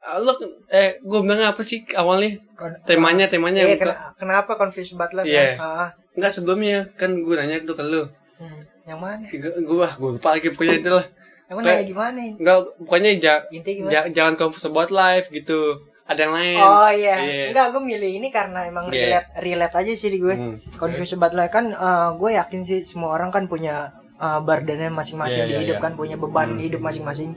Ah, 0.06 0.16
lu 0.16 0.30
eh 0.68 1.00
gue 1.00 1.18
bilang 1.18 1.42
apa 1.44 1.58
sih 1.60 1.82
awalnya 1.92 2.38
Kon- 2.54 2.78
temanya 2.84 3.26
temanya 3.26 3.60
Iya, 3.60 3.74
kena- 3.74 4.14
kenapa 4.14 4.54
confused 4.54 4.94
about 4.94 5.10
life? 5.10 5.26
Iya. 5.26 5.54
kan? 5.54 5.66
Ah, 5.82 5.88
enggak 6.14 6.32
sebelumnya 6.32 6.86
kan 6.92 7.10
gue 7.12 7.34
nanya 7.34 7.58
tuh 7.60 7.74
ke 7.74 7.82
lu 7.82 8.06
hmm. 8.38 8.60
Yang 8.84 9.00
mana? 9.00 9.26
gue 9.26 9.50
gue 9.60 9.78
ah, 9.80 9.92
gue 9.92 10.10
lupa 10.12 10.28
lagi 10.30 10.48
pokoknya 10.48 10.78
itu 10.78 10.90
lah 10.92 11.06
Emang 11.46 11.62
Kayak- 11.62 11.74
nanya 11.76 11.86
gimana 11.86 12.18
ini? 12.20 12.34
enggak 12.36 12.56
pokoknya 12.80 13.10
ja, 13.16 13.34
gimana? 13.50 13.90
ja- 13.90 14.08
jangan 14.08 14.34
confused 14.36 14.66
about 14.68 14.90
life 14.90 15.26
gitu 15.28 15.58
ada 16.04 16.20
yang 16.20 16.32
lain 16.32 16.58
Oh 16.60 16.86
iya, 16.88 17.14
Iya. 17.18 17.44
enggak 17.50 17.66
gue 17.68 17.82
milih 17.84 18.10
ini 18.16 18.28
karena 18.30 18.62
emang 18.64 18.86
Iya. 18.88 18.94
relate 18.94 19.28
relate 19.42 19.74
aja 19.76 19.92
sih 19.92 20.06
di 20.06 20.18
gue. 20.18 20.32
Hmm. 20.32 20.54
Confused 20.72 21.14
about 21.14 21.34
life 21.34 21.50
kan 21.50 21.66
eh, 21.68 22.08
gue 22.12 22.30
yakin 22.32 22.62
sih 22.62 22.78
semua 22.80 23.10
orang 23.12 23.28
kan 23.28 23.44
punya 23.44 23.90
uh, 24.16 24.38
burdennya 24.38 24.86
masing-masing 24.88 25.42
Iya, 25.42 25.46
di 25.46 25.52
iya, 25.52 25.60
hidup 25.62 25.76
iya. 25.76 25.82
kan 25.82 25.92
punya 25.92 26.14
beban 26.14 26.54
hidup 26.56 26.78
masing-masing. 26.78 27.34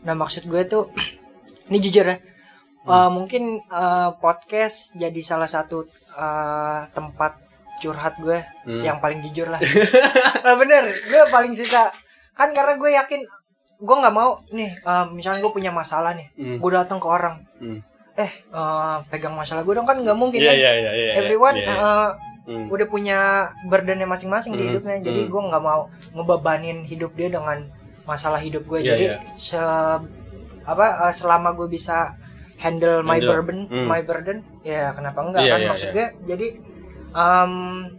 Nah 0.00 0.14
maksud 0.14 0.46
gue 0.46 0.62
tuh 0.64 0.86
ini 1.68 1.78
jujur 1.80 2.04
ya. 2.04 2.16
eh, 2.86 3.08
mungkin 3.08 3.42
eh, 3.60 4.10
podcast 4.16 4.94
jadi 4.94 5.20
salah 5.20 5.46
satu 5.46 5.82
eh, 6.12 6.80
tempat 6.90 7.42
curhat 7.76 8.16
gue 8.16 8.38
Hmm. 8.64 8.80
yang 8.80 8.98
paling 8.98 9.20
jujur 9.22 9.46
lah. 9.46 9.60
nah, 10.44 10.54
bener, 10.54 10.82
gue 10.82 11.22
paling 11.28 11.52
suka 11.52 11.92
kan 12.32 12.50
karena 12.50 12.74
gue 12.74 12.90
yakin 12.90 13.20
gue 13.76 13.96
nggak 13.96 14.14
mau 14.14 14.40
nih 14.48 14.70
eh, 14.74 15.04
misalnya 15.10 15.40
gue 15.40 15.52
punya 15.52 15.68
masalah 15.70 16.12
nih, 16.12 16.28
Hmm. 16.32 16.56
gue 16.56 16.70
datang 16.72 16.96
ke 16.96 17.06
orang, 17.06 17.42
Hmm. 17.58 17.84
eh 18.16 18.30
eh, 18.32 18.96
pegang 19.06 19.34
masalah 19.34 19.60
gue 19.60 19.74
dong 19.74 19.84
kan 19.84 19.98
nggak 19.98 20.14
mungkin 20.14 20.40
iya 20.40 20.48
kan. 20.48 20.56
iya 20.56 20.72
iya 20.72 20.92
iya 20.94 21.12
Everyone 21.18 21.54
iya, 21.54 21.66
iya. 21.66 21.76
eh, 21.76 22.10
Hmm. 22.46 22.70
udah 22.70 22.86
punya 22.86 23.18
burdennya 23.64 24.06
masing-masing 24.06 24.54
di 24.54 24.62
Hmm, 24.62 24.70
hidupnya 24.70 25.02
jadi 25.02 25.20
hmm. 25.20 25.28
gue 25.28 25.42
nggak 25.44 25.60
mau 25.60 25.90
ngebebanin 26.14 26.78
hidup 26.82 27.10
dia 27.12 27.26
dengan 27.26 27.66
masalah 28.06 28.38
hidup 28.38 28.62
gue 28.64 28.80
Iya, 28.80 28.88
jadi 28.88 29.04
iya. 29.04 29.16
se 29.36 29.58
apa 30.66 30.86
eh, 31.02 31.14
selama 31.14 31.54
gue 31.54 31.68
bisa 31.68 32.12
handle 32.56 33.00
my 33.00 33.16
Handle. 33.16 33.30
burden 33.32 33.58
Hmm. 33.66 33.86
my 33.86 34.02
burden 34.02 34.38
ya 34.62 34.90
kenapa 34.90 35.18
enggak 35.22 35.40
Iya, 35.40 35.52
kan 35.52 35.60
iya, 35.60 35.68
maksud 35.68 35.88
gue 35.92 36.06
jadi 36.26 36.48
Em, 37.08 37.52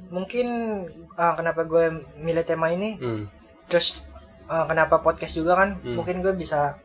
mungkin 0.09 0.47
eh, 0.93 1.33
kenapa 1.33 1.63
gue 1.63 1.86
milih 2.17 2.43
tema 2.43 2.69
ini 2.69 2.95
Hmm. 2.95 3.25
terus 3.65 4.05
eh, 4.45 4.65
kenapa 4.65 5.00
podcast 5.00 5.33
juga 5.33 5.55
kan 5.55 5.74
Hmm. 5.75 5.97
mungkin 5.97 6.21
gue 6.21 6.33
bisa 6.33 6.77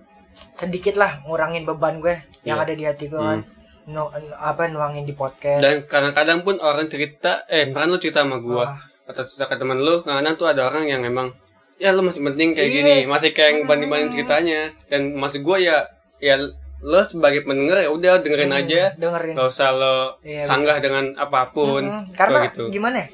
sedikit 0.52 0.96
lah 0.96 1.20
ngurangin 1.22 1.62
beban 1.62 1.98
gue 1.98 2.16
yang 2.42 2.56
Iya. 2.56 2.64
ada 2.64 2.72
di 2.72 2.84
hati 2.84 3.06
gue 3.06 3.20
kan 3.20 3.44
Nu- 3.82 4.08
apa 4.32 4.64
nuangin 4.66 5.02
di 5.02 5.12
podcast 5.12 5.58
Dan 5.58 5.84
kadang-kadang 5.84 6.40
pun 6.40 6.54
orang 6.56 6.86
cerita, 6.86 7.42
eh 7.46 7.66
kan 7.68 7.84
lu 7.84 7.98
cerita 7.98 8.22
sama 8.22 8.38
gua 8.38 8.64
Ah. 8.64 8.78
atau 9.04 9.26
cerita 9.26 9.44
ke 9.44 9.58
teman 9.58 9.74
lu, 9.76 10.00
kadang 10.00 10.32
tuh 10.32 10.46
ada 10.46 10.64
orang 10.64 10.86
yang 10.86 11.02
emang 11.02 11.34
ya 11.82 11.90
lu 11.90 12.00
masih 12.00 12.22
penting 12.22 12.48
kayak 12.52 12.64
Iya. 12.64 12.76
gini, 12.76 12.96
masih 13.04 13.30
kayak 13.30 13.66
banding-banding 13.66 14.08
ceritanya. 14.08 14.70
Dan 14.86 15.12
maksud 15.12 15.42
gua 15.42 15.58
ya 15.58 15.82
ya 16.16 16.38
lo 16.80 17.02
sebagai 17.02 17.42
pendengar 17.42 17.78
ya 17.78 17.90
udah 17.90 18.18
dengerin 18.18 18.48
Hmm, 18.48 18.60
aja. 18.60 18.82
dengerin 18.94 19.34
Gak 19.34 19.48
usah 19.48 19.70
lo 19.70 19.96
Iya, 20.20 20.42
sanggah 20.42 20.78
dengan 20.78 21.14
apa 21.16 21.50
pun. 21.50 21.82
Mm-mm. 21.82 22.10
karena 22.12 22.38
gitu. 22.44 22.70
gimana 22.70 22.98
ya 22.98 23.08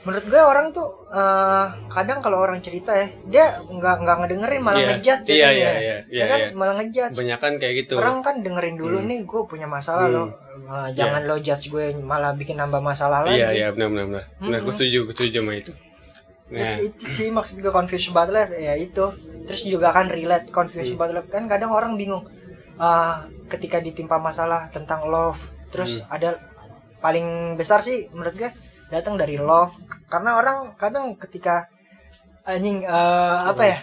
menurut 0.00 0.24
gue 0.24 0.40
orang 0.40 0.66
tuh 0.70 0.88
eh, 1.10 1.64
kadang 1.86 2.18
kalau 2.18 2.40
orang 2.40 2.56
cerita 2.58 2.88
ya 2.90 3.04
dia 3.26 3.44
nggak 3.62 3.96
nggak 4.00 4.16
ngedengerin 4.18 4.60
malah 4.62 4.80
Iya. 4.80 4.88
ngejat 4.90 5.18
Iya, 5.22 5.48
iya, 5.50 5.70
iya, 5.74 5.96
iya, 6.08 6.24
kan 6.24 6.38
iya. 6.38 6.48
malah 6.54 6.74
ngejat 6.74 7.10
Kebanyakan 7.12 7.52
kayak 7.56 7.74
gitu. 7.78 7.94
orang 7.94 8.16
kan 8.18 8.34
dengerin 8.38 8.76
dulu 8.76 8.96
Hmm. 8.96 9.04
nih 9.06 9.18
gue 9.22 9.40
punya 9.44 9.66
masalah 9.66 10.06
Hmm. 10.06 10.16
lo 10.16 10.24
Eh, 10.62 10.88
jangan 10.94 11.20
lo 11.22 11.36
judge 11.36 11.68
gue 11.68 11.84
malah 11.98 12.32
bikin 12.32 12.54
nambah 12.54 12.80
masalah 12.80 13.20
lagi 13.22 13.36
Iya, 13.38 13.48
iya, 13.50 13.66
benar 13.70 13.88
benar 13.90 14.04
benar. 14.06 14.24
Benar, 14.38 14.48
gue 14.54 14.62
Mm-mm. 14.62 14.72
setuju, 14.72 14.98
gue 15.02 15.12
setuju 15.12 15.38
sama 15.38 15.52
itu. 15.54 15.72
Terus 16.50 16.72
Nah, 16.76 16.86
itu 16.90 17.04
sih 17.06 17.28
maksud 17.30 17.62
gue 17.62 17.72
bad 18.10 18.28
life 18.28 18.52
ya 18.52 18.74
itu. 18.74 19.06
Terus 19.46 19.60
juga 19.64 19.90
kan 19.90 20.06
relate 20.06 20.50
confuse 20.50 20.92
Hmm. 20.92 20.98
bad 20.98 21.10
life 21.14 21.30
kan 21.30 21.46
kadang 21.46 21.70
orang 21.70 21.94
bingung 21.94 22.26
ah, 22.76 23.24
ketika 23.46 23.78
ditimpa 23.78 24.18
masalah 24.18 24.66
tentang 24.68 25.06
love 25.06 25.38
terus 25.70 26.02
Hmm. 26.02 26.10
ada 26.10 26.30
paling 26.98 27.54
besar 27.54 27.80
sih 27.80 28.10
menurut 28.10 28.34
gue 28.34 28.50
datang 28.88 29.14
dari 29.14 29.38
love. 29.38 29.72
Karena 30.06 30.36
orang 30.36 30.74
kadang 30.74 31.14
ketika 31.14 31.70
anjing 32.42 32.82
eh, 32.82 33.36
apa 33.46 33.62
ya 33.62 33.78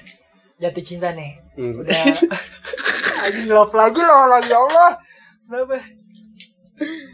jatuh 0.59 0.83
cinta 0.83 1.13
nih 1.13 1.39
Hmm. 1.55 1.81
udah 1.81 1.93
anjing 3.25 3.49
love 3.49 3.73
lagi 3.73 4.01
loh 4.01 4.27
lagi 4.27 4.49
ya 4.49 4.59
Allah. 4.59 4.91
Kenapa 5.47 5.75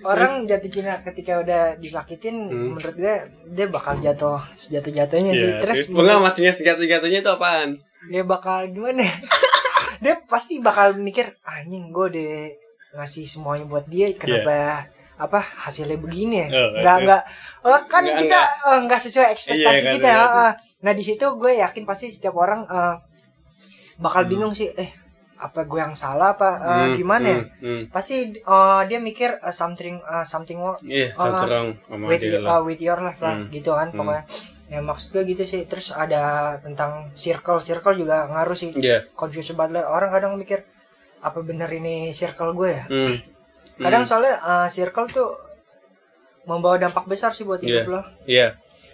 orang 0.04 0.44
jatuh 0.44 0.68
cinta 0.68 1.00
ketika 1.02 1.40
udah 1.40 1.62
disakitin 1.76 2.36
Hmm. 2.46 2.76
menurut 2.76 2.96
gue 2.96 3.16
dia 3.50 3.68
bakal 3.68 3.96
jatuh 3.96 4.40
sejatuh 4.52 4.92
jatuhnya 4.92 5.32
sih 5.32 5.48
Iya, 5.50 5.62
terus 5.62 5.80
Enggak 5.88 6.20
maksudnya 6.20 6.52
sejatuh-jatuhnya 6.52 7.20
itu 7.20 7.32
apaan? 7.32 7.70
dia 8.04 8.20
bakal 8.22 8.68
gimana 8.68 9.00
ya? 9.02 9.16
dia 10.04 10.16
pasti 10.22 10.60
bakal 10.60 10.96
mikir 10.96 11.32
anjing 11.42 11.88
gue 11.90 12.06
udah 12.10 12.32
ngasih 12.94 13.24
semuanya 13.24 13.64
buat 13.64 13.88
dia 13.88 14.12
kenapa 14.12 14.84
apa 15.16 15.40
hasilnya 15.40 15.96
begini 15.96 16.44
ya 16.44 16.48
Iya. 16.50 16.60
Oh, 16.60 16.70
nggak 16.76 16.98
nggak 17.00 17.22
oh, 17.64 17.82
kan 17.88 18.04
Nggak, 18.04 18.20
kita 18.20 18.40
eh, 18.44 18.80
nggak 18.84 19.00
sesuai 19.00 19.28
ekspektasi 19.32 19.80
Iya, 19.80 19.94
kita 19.96 20.10
iya. 20.10 20.26
ah. 20.28 20.52
nah 20.82 20.92
di 20.92 21.02
situ 21.02 21.24
gue 21.34 21.52
yakin 21.56 21.84
pasti 21.84 22.12
setiap 22.12 22.36
orang 22.36 22.68
eh, 22.68 22.96
bakal 23.96 24.22
Hmm. 24.22 24.30
bingung 24.30 24.54
sih 24.54 24.68
eh 24.70 24.92
apa 25.44 25.60
gue 25.64 25.76
yang 25.78 25.92
salah 25.94 26.32
apa 26.34 26.50
eh, 26.56 26.72
Hmm, 26.88 26.94
gimana 26.96 27.26
ya 27.28 27.38
hmm, 27.38 27.50
hmm. 27.60 27.84
pasti 27.90 28.16
eh, 28.34 28.82
dia 28.86 29.00
mikir 29.00 29.36
eh, 29.38 29.52
something 29.52 29.96
eh, 29.98 30.24
something 30.24 30.56
wrong 30.56 30.80
Iya, 30.82 31.12
Ah, 31.12 31.20
something 31.22 31.50
wrong 31.50 31.70
sama 31.84 32.06
with, 32.08 32.22
dia 32.22 32.38
uh, 32.38 32.42
lah. 32.42 32.60
with 32.62 32.80
your 32.80 32.98
life 32.98 33.20
lah 33.20 33.36
Hmm. 33.36 33.48
gitu 33.50 33.72
kan 33.72 33.88
Hmm. 33.90 33.98
pokoknya 34.00 34.24
ya 34.66 34.80
maksud 34.82 35.08
gue 35.12 35.24
gitu 35.28 35.44
sih 35.44 35.62
terus 35.64 35.92
ada 35.94 36.24
tentang 36.58 36.92
circle 37.14 37.60
circle 37.60 37.94
juga 37.94 38.26
ngaruh 38.26 38.56
sih 38.56 38.72
Iya. 38.74 39.06
confuse 39.14 39.52
banget 39.52 39.78
lah 39.78 39.92
orang 39.92 40.10
kadang 40.10 40.34
mikir 40.34 40.64
apa 41.20 41.40
bener 41.40 41.68
ini 41.70 41.96
circle 42.12 42.52
gue 42.54 42.72
ya 42.72 42.84
Hmm. 42.88 43.16
kadang 43.78 44.02
Hmm. 44.02 44.10
soalnya 44.10 44.36
uh, 44.40 44.68
circle 44.68 45.08
tuh 45.08 45.30
membawa 46.44 46.76
dampak 46.78 47.06
besar 47.06 47.32
sih 47.32 47.44
buat 47.44 47.60
Iya. 47.60 47.68
hidup 47.82 47.88
lo 47.90 48.02
Iya. 48.26 48.48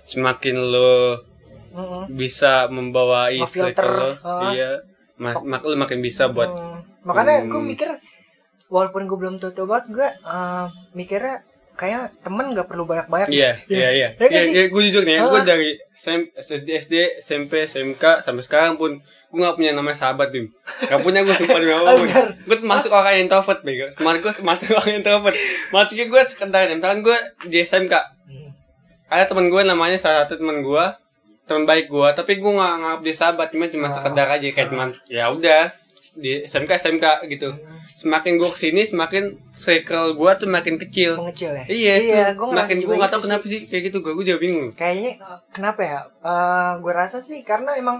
Semakin 0.04 0.56
lo 0.58 1.22
Mm-mm. 1.70 2.10
bisa 2.12 2.66
membawa 2.68 3.30
circle 3.46 3.94
lo, 3.94 4.10
ah. 4.20 4.50
iya, 4.50 4.82
mak 5.20 5.44
mak 5.44 5.62
lo 5.62 5.76
makin 5.76 6.00
bisa 6.00 6.28
buat 6.28 6.48
Hmm. 6.48 6.80
makanya 7.04 7.44
Hmm. 7.44 7.50
gue 7.50 7.62
mikir 7.68 7.90
walaupun 8.68 9.04
gue 9.04 9.18
belum 9.18 9.36
tahu 9.38 9.66
banget 9.66 9.86
gue 9.90 10.08
uh, 10.24 10.66
mikirnya 10.92 11.44
kayak 11.74 12.12
temen 12.20 12.52
gak 12.52 12.68
perlu 12.68 12.84
banyak-banyak 12.84 13.32
Iya, 13.32 13.56
iya, 13.66 13.90
iya. 13.90 14.08
Ya 14.12 14.26
kan 14.28 14.36
Iya, 14.36 14.42
iya, 14.46 14.64
gue 14.68 14.82
jujur 14.84 15.08
nih, 15.08 15.16
ya, 15.16 15.32
gue 15.32 15.42
dari 15.42 15.70
SD, 16.36 16.68
SD, 16.68 16.94
SMP, 17.18 17.64
SMK 17.64 18.20
sampai 18.20 18.44
sekarang 18.44 18.76
pun 18.76 19.00
gue 19.00 19.40
gak 19.40 19.56
punya 19.56 19.72
namanya 19.72 19.96
sahabat, 19.98 20.28
Bim. 20.28 20.52
Gak 20.84 21.00
punya 21.00 21.24
gue 21.24 21.32
sumpah 21.32 21.56
demi 21.56 21.72
apa 21.78 21.96
pun. 21.96 22.04
Bener. 22.04 22.28
Gue 22.44 22.58
masuk 22.62 22.92
orang 22.92 23.16
yang 23.16 23.24
introvert, 23.26 23.64
bego. 23.64 23.88
Semangat 23.90 24.20
gue 24.20 24.34
masuk 24.44 24.76
orang 24.76 24.90
yang 24.90 25.00
introvert. 25.00 25.36
Maksudnya 25.72 26.06
gue 26.06 26.22
sekedar, 26.26 26.62
misalkan 26.68 27.00
gue 27.00 27.18
di 27.48 27.58
SMK, 27.62 27.94
Hmm. 28.28 28.52
ada 29.08 29.24
teman 29.24 29.48
gue 29.48 29.62
namanya 29.64 29.96
salah 29.96 30.28
satu 30.28 30.36
teman 30.36 30.60
gue, 30.60 30.84
teman 31.50 31.66
baik 31.66 31.86
gue, 31.88 32.08
tapi 32.14 32.38
gue 32.38 32.52
gak 32.52 32.72
nganggap 32.72 33.02
dia 33.02 33.16
sahabat, 33.16 33.48
cuma 33.50 33.66
cuma 33.68 33.88
Ah. 33.88 33.92
sekedar 33.92 34.28
aja 34.30 34.46
kayak 34.48 34.70
teman. 34.70 34.90
Ya 35.10 35.26
udah, 35.28 35.74
di 36.14 36.44
SMK 36.44 36.72
SMK 36.78 37.06
gitu. 37.28 37.50
Semakin 37.96 38.36
gue 38.36 38.48
ke 38.48 38.60
sini, 38.60 38.82
semakin 38.84 39.24
circle 39.52 40.14
gue 40.14 40.32
tuh 40.36 40.48
makin 40.48 40.78
kecil. 40.78 41.18
mengecil 41.18 41.52
ya 41.52 41.66
Iya, 41.66 41.94
itu 41.98 42.16
gua 42.38 42.54
makin 42.56 42.78
gue 42.80 42.94
gak 42.94 43.02
gitu 43.02 43.12
tau 43.12 43.22
kenapa 43.22 43.46
sih 43.46 43.60
kayak 43.66 43.84
gitu 43.86 43.98
gue 44.00 44.14
gue 44.14 44.26
juga 44.26 44.40
bingung. 44.40 44.70
kayaknya 44.72 45.18
uh, 45.20 45.40
kenapa 45.50 45.82
ya 45.82 46.00
Eh 46.22 46.72
gue 46.78 46.94
rasa 46.94 47.18
sih 47.20 47.42
karena 47.42 47.74
emang 47.74 48.00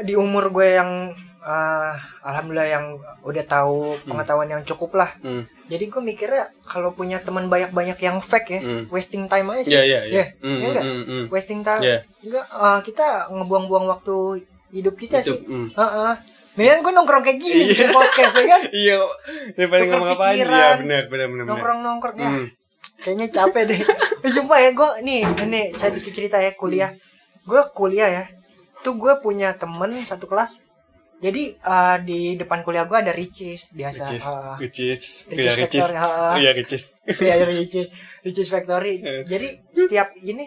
di 0.00 0.14
umur 0.14 0.48
gue 0.48 0.68
yang 0.70 1.10
uh, 1.44 1.92
alhamdulillah 2.22 2.66
yang 2.66 2.84
udah 3.20 3.44
tahu 3.44 3.76
pengetahuan 4.02 4.48
yang 4.48 4.62
cukup 4.62 4.96
lah 4.96 5.10
Hmm. 5.18 5.44
jadi 5.64 5.84
gue 5.86 6.02
mikirnya 6.02 6.44
kalau 6.62 6.90
punya 6.90 7.16
teman 7.18 7.46
banyak-banyak 7.46 7.96
yang 7.98 8.18
fake 8.18 8.48
ya 8.50 8.60
Hmm. 8.60 8.82
wasting 8.88 9.24
time 9.24 9.48
aja 9.50 9.62
sih 9.62 9.72
Iya 9.72 9.82
iya 9.82 10.00
iya. 10.02 10.14
Iya, 10.14 10.24
Hmm, 10.40 10.58
iya 10.62 10.82
hmm, 10.82 11.02
hmm. 11.04 11.24
wasting 11.28 11.60
time 11.60 11.80
Iya. 11.80 11.98
enggak 12.20 12.46
uh, 12.50 12.80
kita 12.80 13.06
ngebuang-buang 13.30 13.86
waktu 13.86 14.14
hidup 14.70 14.94
kita 14.94 15.20
Itu, 15.20 15.36
sih 15.36 15.38
hmm. 15.42 15.68
Heeh. 15.72 16.14
Mendingan 16.54 16.80
gue 16.80 16.92
nongkrong 16.92 17.22
kayak 17.22 17.38
gini 17.38 17.54
Iya. 17.66 17.74
di 17.76 17.86
podcast 17.90 18.32
ya 18.32 18.44
kan 18.46 18.62
Iya, 18.82 18.94
daripada 19.52 19.80
Tukar 19.80 19.90
ngomong 19.92 20.10
apaan. 20.12 20.34
Iya 20.34 20.46
benar 20.46 20.76
benar 20.78 21.02
benar. 21.04 21.28
benar. 21.28 21.44
nongkrong 21.48 21.78
nongkrong 21.80 22.16
ya 22.16 22.30
Hmm. 22.30 22.46
kayaknya 22.96 23.26
capek 23.28 23.62
deh 23.68 23.80
Eh, 24.24 24.32
sumpah 24.32 24.56
ya 24.56 24.70
gue 24.70 24.90
nih 25.00 25.20
ini 25.42 25.62
saya 25.72 25.92
dikit 25.92 26.10
cerita 26.10 26.38
ya 26.38 26.52
kuliah 26.52 26.88
gue 27.44 27.60
kuliah 27.70 28.08
ya 28.08 28.24
tuh 28.80 28.94
gue 28.94 29.12
punya 29.18 29.52
temen 29.52 29.92
satu 29.98 30.24
kelas 30.24 30.64
jadi 31.24 31.42
eh, 31.56 31.96
di 32.04 32.20
depan 32.36 32.60
kuliah 32.60 32.84
gue 32.84 32.98
ada 32.98 33.08
Ricis 33.10 33.72
biasa. 33.72 34.04
Ricis, 34.04 34.24
eh, 34.28 34.54
Ricis, 34.60 35.04
Ricis 35.24 35.40
iya 35.40 35.52
Ricis, 35.56 35.86
iya 36.36 36.50
Ricis. 36.52 36.82
Iya, 37.16 37.32
ada 37.34 37.46
Ricis. 37.48 37.86
Ricis 38.20 38.48
Factory. 38.48 38.94
Eh. 39.04 39.24
jadi 39.24 39.48
setiap 39.72 40.12
ini 40.20 40.44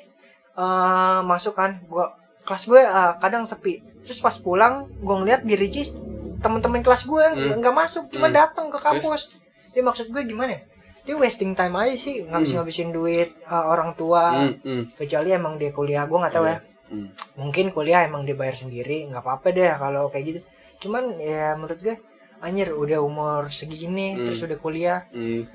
eh 0.53 1.19
masuk 1.23 1.53
kan 1.53 1.81
gua 1.85 2.13
kelas 2.45 2.63
gue 2.65 2.77
eh, 2.79 3.11
kadang 3.17 3.43
sepi. 3.43 3.81
Terus 4.05 4.21
pas 4.21 4.37
pulang 4.37 4.85
gue 4.87 5.15
ngeliat 5.17 5.41
di 5.41 5.57
Ricis 5.57 5.97
teman-teman 6.37 6.79
kelas 6.79 7.03
gue 7.03 7.25
Hmm. 7.27 7.57
nggak 7.57 7.73
masuk 7.73 8.13
cuma 8.13 8.29
Hmm. 8.29 8.37
datang 8.37 8.69
ke 8.69 8.77
kampus. 8.77 9.33
Dia 9.73 9.81
maksud 9.81 10.13
gue 10.13 10.21
gimana 10.23 10.53
ya? 10.53 10.61
dia 11.07 11.15
wasting 11.15 11.55
time 11.55 11.71
aja 11.73 11.95
sih 11.95 12.19
ngabis-ngabisin 12.21 12.91
duit 12.91 13.31
eh, 13.31 13.65
orang 13.65 13.95
tua. 13.95 14.43
Hmm, 14.43 14.59
hmm. 14.59 14.83
kecuali 14.93 15.31
emang 15.31 15.55
dia 15.55 15.71
kuliah 15.71 16.03
gue 16.03 16.19
nggak 16.19 16.35
tahu 16.35 16.45
ya. 16.45 16.59
Hmm. 16.87 17.11
mungkin 17.35 17.67
kuliah 17.71 18.07
emang 18.07 18.23
dia 18.23 18.31
bayar 18.31 18.55
sendiri 18.55 19.11
nggak 19.11 19.19
apa-apa 19.19 19.51
deh 19.51 19.67
kalau 19.75 20.07
kayak 20.07 20.23
gitu 20.23 20.39
cuman 20.77 21.03
ya 21.17 21.53
menurut 21.53 21.79
gue 21.79 21.95
anjir 22.37 22.69
udah 22.69 22.99
umur 22.99 23.49
segini 23.49 24.13
Hmm. 24.13 24.23
terus 24.23 24.39
udah 24.41 24.57
kuliah. 24.57 24.99
Hmm. 25.09 25.45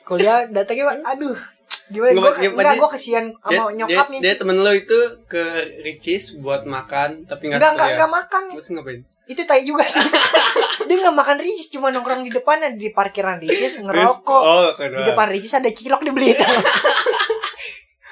kuliah 0.00 0.46
datangnya 0.46 0.84
Pak, 0.86 0.96
aduh 1.08 1.38
gimana? 1.86 2.10
Nggak, 2.10 2.22
gue 2.32 2.32
dia- 2.40 2.50
enggak 2.52 2.66
dia- 2.68 2.80
gue 2.80 2.90
kesian 2.92 3.24
Dia, 3.28 3.38
sama 3.40 3.50
dia, 3.64 3.76
nyokapnya 3.76 4.18
dia 4.20 4.28
sih. 4.28 4.38
temen 4.38 4.56
lo 4.56 4.72
itu 4.72 4.98
ke 5.24 5.42
Ricis 5.80 6.24
buat 6.36 6.62
makan 6.64 7.26
tapi 7.26 7.42
nggak 7.44 7.58
enggak 7.58 7.72
enggak 7.72 7.82
setia. 7.84 7.96
enggak 7.96 8.10
makan. 8.12 8.42
Terus 8.52 8.68
ngapain? 8.70 9.02
itu 9.24 9.42
tai 9.44 9.62
juga 9.62 9.84
sih. 9.84 10.02
Dia 10.90 10.96
nggak 10.98 11.14
makan 11.14 11.38
ricis 11.38 11.70
cuma 11.70 11.86
nongkrong 11.88 12.22
di 12.22 12.32
depannya 12.32 12.74
di 12.74 12.90
parkiran 12.90 13.38
ricis 13.38 13.78
ngerokok. 13.78 14.42
Oh, 14.42 14.74
di 14.74 15.02
depan 15.04 15.26
ricis 15.28 15.52
ada 15.52 15.70
cilok 15.70 16.02
dibeli 16.02 16.34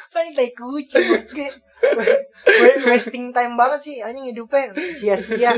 kan 0.08 0.24
tai 0.30 0.50
kucing 0.50 1.04
maksudnya 1.04 1.50
wasting 2.88 3.30
time 3.30 3.54
banget 3.54 3.80
sih 3.82 3.97
anjing 4.00 4.26
hidupnya. 4.28 4.73
Sia-sia. 4.75 5.52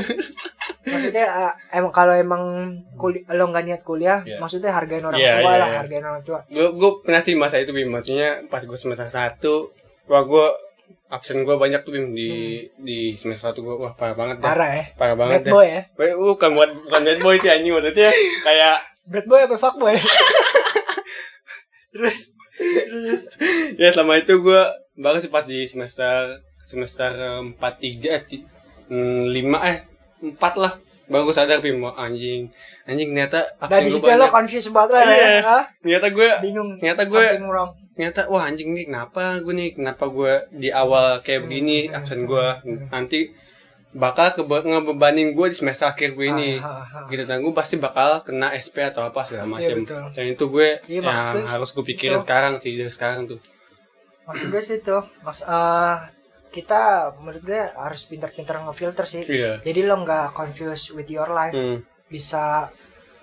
Maksudnya 0.81 1.25
eh, 1.25 1.53
emang 1.77 1.93
kalau 1.93 2.13
emang 2.13 2.73
kuli 2.97 3.21
lo 3.29 3.47
nggak 3.47 3.63
niat 3.63 3.81
kuliah 3.81 4.19
Iya. 4.21 4.37
maksudnya 4.37 4.73
hargain 4.73 5.01
orang 5.01 5.17
Iya, 5.17 5.39
tua 5.39 5.51
iya, 5.53 5.59
lah 5.61 5.69
iya. 5.69 5.77
hargain 5.81 6.03
orang 6.03 6.23
tua. 6.25 6.39
Gue 6.49 6.67
gue 6.73 6.91
pernah 7.05 7.21
sih 7.21 7.33
masa 7.37 7.61
itu 7.61 7.71
bim. 7.71 7.89
Maksudnya 7.89 8.45
pas 8.49 8.61
gue 8.61 8.77
semester 8.77 9.07
satu 9.07 9.71
wah 10.09 10.25
gue 10.25 10.45
absen 11.11 11.43
gue 11.43 11.55
banyak 11.55 11.83
tuh 11.83 11.91
bim 11.91 12.15
di 12.15 12.31
di 12.77 13.13
semester 13.15 13.51
satu 13.51 13.61
gue 13.61 13.75
wah 13.77 13.93
parah 13.93 14.15
banget. 14.17 14.37
Hmm. 14.41 14.45
parah 14.45 14.69
ya? 14.73 14.85
Parah 14.97 15.15
banget 15.15 15.37
bad 15.41 15.45
deh. 15.45 15.53
boy 15.53 15.65
ya? 15.67 15.81
Uh, 15.95 16.33
bukan 16.33 16.49
buat 16.53 16.69
bukan 16.89 17.01
bad 17.05 17.19
boy 17.21 17.35
sih 17.37 17.49
anjing. 17.49 17.73
Maksudnya 17.73 18.09
kayak 18.41 18.75
bad 19.05 19.25
boy 19.25 19.39
apa 19.41 19.55
fuck 19.57 19.75
boy? 19.77 19.95
Terus? 21.93 22.19
Ya 23.75 23.89
selama 23.91 24.17
itu 24.17 24.37
gue 24.37 24.61
baru 25.01 25.17
sih 25.17 25.27
pas 25.27 25.43
di 25.43 25.65
semester 25.65 26.37
semester 26.61 27.09
empat 27.43 27.73
tiga 27.77 28.21
eh, 28.21 28.41
hmm, 28.87 29.27
lima 29.27 29.57
eh 29.65 29.81
empat 30.21 30.53
lah 30.55 30.73
baru 31.07 31.25
gue 31.25 31.35
sadar 31.35 31.59
wah, 31.75 31.97
anjing 31.97 32.47
anjing 32.85 33.11
ternyata 33.11 33.43
Dan 33.59 33.83
absen 33.83 33.99
gue 33.99 34.13
lo 34.15 34.27
confused 34.29 34.71
banget 34.71 34.93
lah 34.93 35.03
Iya. 35.03 35.31
ya. 35.35 35.59
Ternyata 35.81 36.07
gue 36.09 36.27
Bingung. 36.39 36.69
Ternyata 36.77 37.01
gue- 37.03 37.35
ternyata 37.91 38.21
wah 38.25 38.43
anjing 38.45 38.71
nih 38.71 38.85
kenapa 38.87 39.23
gue 39.37 39.51
nih 39.51 39.69
kenapa 39.75 40.07
gue 40.07 40.33
di 40.53 40.69
awal 40.71 41.19
kayak 41.19 41.43
begini 41.43 41.77
Hmm. 41.85 41.97
absen 41.97 42.23
gue 42.23 42.45
nanti 42.87 43.19
bakal 43.91 44.31
kebe- 44.31 44.63
ngebebanin 44.63 45.35
gue 45.35 45.47
di 45.47 45.57
semester 45.57 45.83
akhir 45.85 46.15
gue 46.15 46.25
ini 46.25 46.49
Ah, 46.57 46.79
ah, 46.79 47.03
ah. 47.03 47.05
gitu 47.05 47.27
dan 47.27 47.43
gue 47.43 47.51
pasti 47.51 47.75
bakal 47.75 48.23
kena 48.23 48.55
SP 48.55 48.79
atau 48.81 49.03
apa 49.03 49.19
segala 49.21 49.51
macam 49.51 49.83
betul. 49.83 50.07
dan 50.07 50.25
itu 50.25 50.45
gue 50.47 50.67
Iya, 50.87 51.01
maksud 51.03 51.35
yang 51.35 51.49
harus 51.51 51.69
gue 51.69 51.83
pikirin 51.85 52.15
itu. 52.15 52.23
sekarang 52.23 52.53
sih 52.57 52.71
dari 52.73 52.87
sekarang 52.89 53.27
tuh 53.27 53.39
Maksud 54.31 54.47
gue 54.47 54.61
sih 54.61 54.77
itu. 54.79 54.97
Maks 55.21 55.43
eh, 55.43 55.95
kita 56.49 56.81
menurut 57.17 57.41
gue 57.41 57.61
harus 57.73 58.01
pinter-pinter 58.05 58.55
ngefilter 58.57 59.05
sih. 59.05 59.23
iya 59.25 59.59
Jadi 59.59 59.83
lo 59.83 59.99
nggak 59.99 60.31
confused 60.31 60.91
with 60.91 61.07
your 61.07 61.27
life. 61.27 61.51
hmm. 61.51 61.83
Bisa 62.07 62.67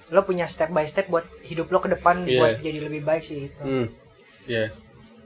lo 0.09 0.21
punya 0.23 0.45
step 0.45 0.69
by 0.69 0.85
step 0.85 1.05
buat 1.07 1.25
hidup 1.43 1.69
lo 1.69 1.79
ke 1.79 1.89
depan 1.91 2.25
Iya. 2.25 2.39
buat 2.39 2.53
jadi 2.59 2.79
lebih 2.83 3.03
baik 3.03 3.21
sih 3.21 3.49
itu. 3.49 3.61
Hmm. 3.61 3.87
Iya. 4.45 4.73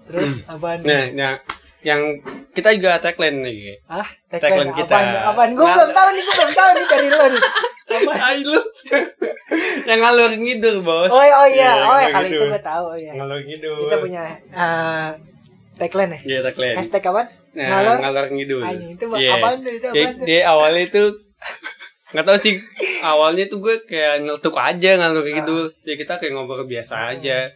Terus 0.02 0.42
apaan? 0.44 0.82
Nah, 0.82 1.14
nah, 1.14 1.32
yang 1.80 2.18
kita 2.50 2.74
juga 2.74 2.98
tagline 2.98 3.38
nih. 3.38 3.78
Ah, 3.86 4.02
tagline 4.28 4.66
tagline 4.66 4.72
kita. 4.74 4.90
Apaan? 4.90 5.06
Apaan? 5.30 5.50
Gue 5.54 5.62
Nah. 5.62 5.74
belum 5.76 5.90
tahu 5.92 6.08
nih, 6.10 6.22
gue 6.22 6.34
belum 6.34 6.52
tahu 6.52 6.68
nih 6.68 6.84
dari 6.86 7.08
lo 7.08 7.24
nih. 7.30 7.42
Apaan? 7.92 8.18
Ay 8.18 8.38
lu. 8.42 8.60
yang 9.88 9.98
ngalur 10.00 10.32
ngidul, 10.34 10.76
Bos. 10.82 11.10
Oh, 11.10 11.22
oh 11.22 11.46
iya, 11.46 11.70
oh 11.86 11.98
ya 11.98 12.10
ngalur 12.10 12.12
kali 12.12 12.28
itu 12.28 12.44
gue 12.50 12.62
tahu 12.62 12.84
oh 12.84 12.98
iya. 12.98 13.12
Ngalur 13.14 13.40
ngidul. 13.46 13.78
Kita 13.86 13.96
punya 14.00 14.22
eh, 14.50 15.08
tagline 15.74 16.12
ya. 16.14 16.20
Iya, 16.24 16.38
tagline. 16.42 16.76
Hashtag 16.76 17.04
apa? 17.04 17.22
Nah, 17.52 17.68
Ngalor. 17.68 17.96
ngalor 18.00 18.26
ngidul. 18.32 18.62
Anjing, 18.62 18.90
itu 18.96 19.04
apaan 19.06 19.58
tuh? 19.60 19.72
Itu 19.72 19.86
Dia, 19.88 20.02
apaan 20.02 20.14
tuh? 20.16 20.24
dia 20.24 20.40
awalnya 20.46 20.84
tuh 20.88 21.08
nggak 22.12 22.24
tahu 22.24 22.38
sih 22.38 22.54
awalnya 23.02 23.44
tuh 23.48 23.58
gue 23.58 23.74
kayak 23.82 24.20
ngeltuk 24.20 24.52
aja 24.54 25.00
ngalur 25.00 25.24
ngidul 25.24 25.72
ya 25.80 25.96
kita 25.96 26.20
kayak 26.20 26.36
ngobrol 26.36 26.68
biasa 26.68 27.08
aja 27.10 27.48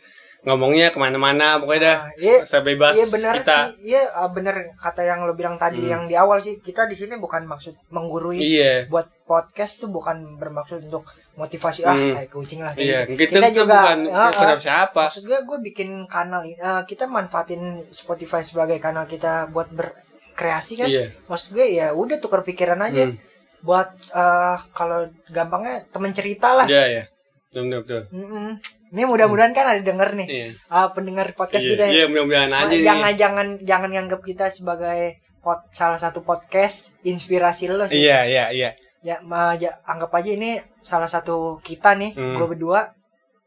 ngomongnya 0.42 0.88
ke 0.88 0.96
mana-mana 0.96 1.60
pokoknya 1.60 1.82
dah 1.82 1.96
Ah, 1.98 2.10
iya. 2.16 2.38
sebebas 2.40 2.94
Iya 2.94 3.06
benar 3.10 3.34
kita 3.36 3.58
sih. 3.68 3.92
Iya 3.92 4.02
ah, 4.14 4.28
benar 4.32 4.56
kata 4.74 5.02
yang 5.02 5.28
lo 5.28 5.34
bilang 5.34 5.58
tadi 5.58 5.82
Hmm. 5.82 5.90
yang 5.90 6.02
di 6.06 6.14
awal 6.14 6.38
sih. 6.38 6.56
Kita 6.56 6.86
di 6.86 6.94
sini 6.94 7.18
bukan 7.18 7.44
maksud 7.44 7.76
menggurui. 7.90 8.38
iya 8.38 8.86
Buat 8.86 9.10
podcast 9.26 9.76
tuh 9.76 9.90
bukan 9.90 10.38
bermaksud 10.38 10.86
untuk 10.86 11.04
motivasi 11.36 11.84
ah 11.84 11.92
Hmm. 11.92 12.12
kayak 12.12 12.30
kucing 12.30 12.60
lah. 12.60 12.72
iya 12.74 13.04
gitu 13.04 13.28
kita, 13.30 13.52
bukan 13.62 13.98
ah, 14.08 14.32
kita 14.32 14.52
ah, 14.52 14.58
siapa 14.58 15.02
Maksud 15.06 15.22
gue 15.22 15.38
gue 15.38 15.58
bikin 15.62 15.88
kanal 16.06 16.42
ini 16.42 16.56
eh, 16.56 16.82
kita 16.82 17.04
manfaatin 17.06 17.60
Spotify 17.86 18.40
sebagai 18.40 18.76
kanal 18.76 19.04
kita 19.04 19.46
buat 19.46 19.68
berkreasi 19.70 20.72
kan. 20.76 20.88
iya 20.88 21.12
Maksud 21.26 21.52
gue 21.52 21.66
ya 21.70 21.92
udah 21.92 22.16
tukar 22.16 22.40
pikiran 22.40 22.80
aja. 22.80 23.06
Hmm. 23.06 23.20
Buat 23.60 23.88
eh, 24.10 24.56
kalau 24.72 25.04
gampangnya 25.28 25.84
temen 25.86 26.10
cerita 26.10 26.52
lah. 26.52 26.64
iya 26.64 26.84
iya 26.90 27.04
betul 27.46 27.62
betul, 27.66 27.80
betul. 27.82 28.02
Mm-mm. 28.12 28.48
Ini 28.86 29.02
mudah-mudahan 29.04 29.50
kan 29.50 29.66
ada 29.66 29.82
denger 29.82 30.14
nih. 30.14 30.28
iya 30.30 30.48
Ah, 30.66 30.88
pendengar 30.88 31.32
podcast 31.32 31.62
iya, 31.62 31.72
kita. 31.74 31.84
iya 31.90 32.04
mudah-mudahan 32.06 32.48
aja 32.50 32.64
nih 32.66 32.80
jangan 32.80 33.12
jangan 33.14 33.46
jangan 33.60 33.90
nganggap 33.90 34.20
kita 34.22 34.48
sebagai 34.48 35.00
pot, 35.38 35.68
salah 35.70 35.96
satu 35.96 36.20
podcast 36.20 36.96
inspirasi 37.02 37.68
lo 37.68 37.84
sih. 37.84 38.00
iya 38.00 38.24
iya 38.24 38.44
iya 38.50 38.70
Ya, 39.06 39.22
ma, 39.22 39.54
ja- 39.54 39.78
anggap 39.84 40.10
aja 40.12 40.30
ini 40.32 40.50
salah 40.82 41.06
satu 41.06 41.62
kita 41.62 41.94
nih, 41.94 42.10
Hmm. 42.12 42.34
gue 42.34 42.46
berdua 42.48 42.90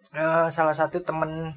eh, 0.10 0.48
salah 0.50 0.72
satu 0.72 0.98
temen 1.00 1.52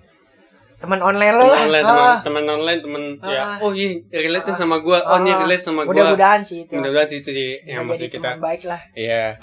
temen 0.76 0.98
online 1.00 1.30
lo 1.32 1.46
teman 1.46 1.54
lah. 1.54 1.62
online 1.62 1.84
Ah, 1.84 1.88
teman 1.88 2.10
teman 2.20 2.44
online 2.52 2.80
teman 2.82 3.02
ya 3.24 3.42
Ah. 3.46 3.56
oh 3.60 3.70
iya 3.70 3.88
relate 4.12 4.44
nih 4.44 4.52
sama 4.52 4.76
gua 4.76 4.98
oh 5.00 5.14
ah, 5.30 5.38
relate 5.38 5.62
sama 5.62 5.86
gua 5.86 5.94
Mudah-mudahan 5.94 6.42
sih 6.42 6.66
itu. 6.66 6.74
mudah-mudahan 6.74 7.06
sih 7.06 7.18
itu 7.22 7.30
sih 7.30 7.50
Bisa 7.56 7.70
yang 7.70 7.86
maksud 7.86 8.10
kita 8.10 8.30
baik 8.36 8.62
lah. 8.66 8.80
Iya. 8.92 9.38